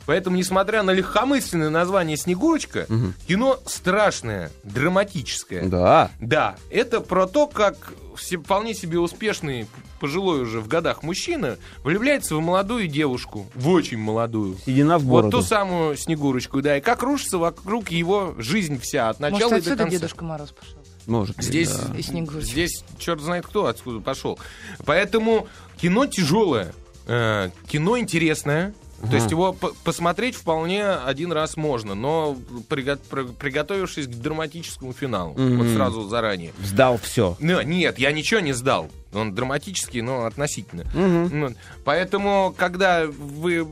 [0.08, 2.88] Поэтому, несмотря на легкомысленное название «Снегурочка»,
[3.28, 5.66] кино страшное, драматическое.
[5.66, 6.10] Да.
[6.20, 9.68] Да, это про то, как все- вполне себе успешный,
[10.00, 14.58] пожилой уже в годах мужчина влюбляется в молодую девушку, в очень молодую.
[14.66, 15.38] Седина в Вот бороду.
[15.40, 19.70] ту самую Снегурочку, да, и как рушится вокруг его жизнь вся, от начала Может, и
[19.72, 19.92] до конца.
[19.92, 20.78] Дедушка Мороз пошел?
[21.06, 22.42] Может Здесь, да.
[22.42, 24.40] Здесь черт знает кто откуда пошел.
[24.86, 25.48] Поэтому
[25.80, 26.74] кино тяжелое,
[27.08, 28.74] э, кино интересное.
[29.02, 32.36] То есть его по- посмотреть вполне один раз можно, но
[32.70, 32.98] приго-
[33.34, 35.76] приготовившись к драматическому финалу, вот Мгм.
[35.76, 36.52] сразу заранее.
[36.64, 37.38] Сдал все.
[37.40, 38.90] Ну, нет, я ничего не сдал.
[39.14, 40.84] Он драматический, но относительно.
[40.94, 41.54] Ну,
[41.86, 43.68] Поэтому, когда вы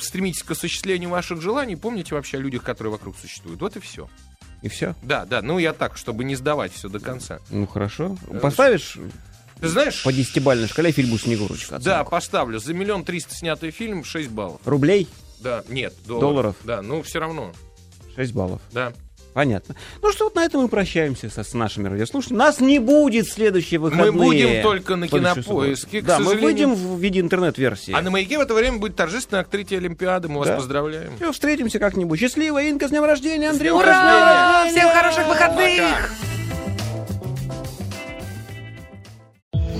[0.00, 3.60] стремитесь к осуществлению ваших желаний, помните вообще о людях, которые вокруг существуют.
[3.60, 4.08] Вот и все.
[4.62, 4.94] И все.
[5.02, 7.38] Да, да, ну я так, чтобы не сдавать все до конца.
[7.50, 8.16] Ну хорошо.
[8.28, 8.96] Э, Поставишь
[9.60, 11.78] Ты знаешь, по десятибалльной шкале фильму «Снегурочка»?
[11.78, 12.10] да, оценку?
[12.10, 12.58] поставлю.
[12.58, 14.60] За миллион триста снятый фильм 6 баллов.
[14.64, 15.08] Рублей?
[15.40, 16.30] Да, нет, долларов.
[16.30, 16.56] Долларов?
[16.64, 17.52] Да, ну все равно.
[18.16, 18.60] 6 баллов.
[18.72, 18.92] Да.
[19.32, 19.74] Понятно.
[20.00, 22.38] Ну что, вот на этом мы прощаемся со, с нашими радиослушателями.
[22.38, 24.12] Нас не будет следующие выходные.
[24.12, 26.68] будем только на Кинопоиске, Да, мы сожалению.
[26.68, 27.92] выйдем в виде интернет-версии.
[27.92, 30.28] А на маяке в это время будет торжественное открытие Олимпиады.
[30.28, 30.56] Мы вас Да.
[30.56, 31.16] поздравляем.
[31.16, 32.20] Все, встретимся как-нибудь.
[32.20, 33.70] Счастливо, Инка, с днем рождения, Андрей.
[33.72, 34.66] Ура!
[34.70, 36.12] Всем хороших выходных!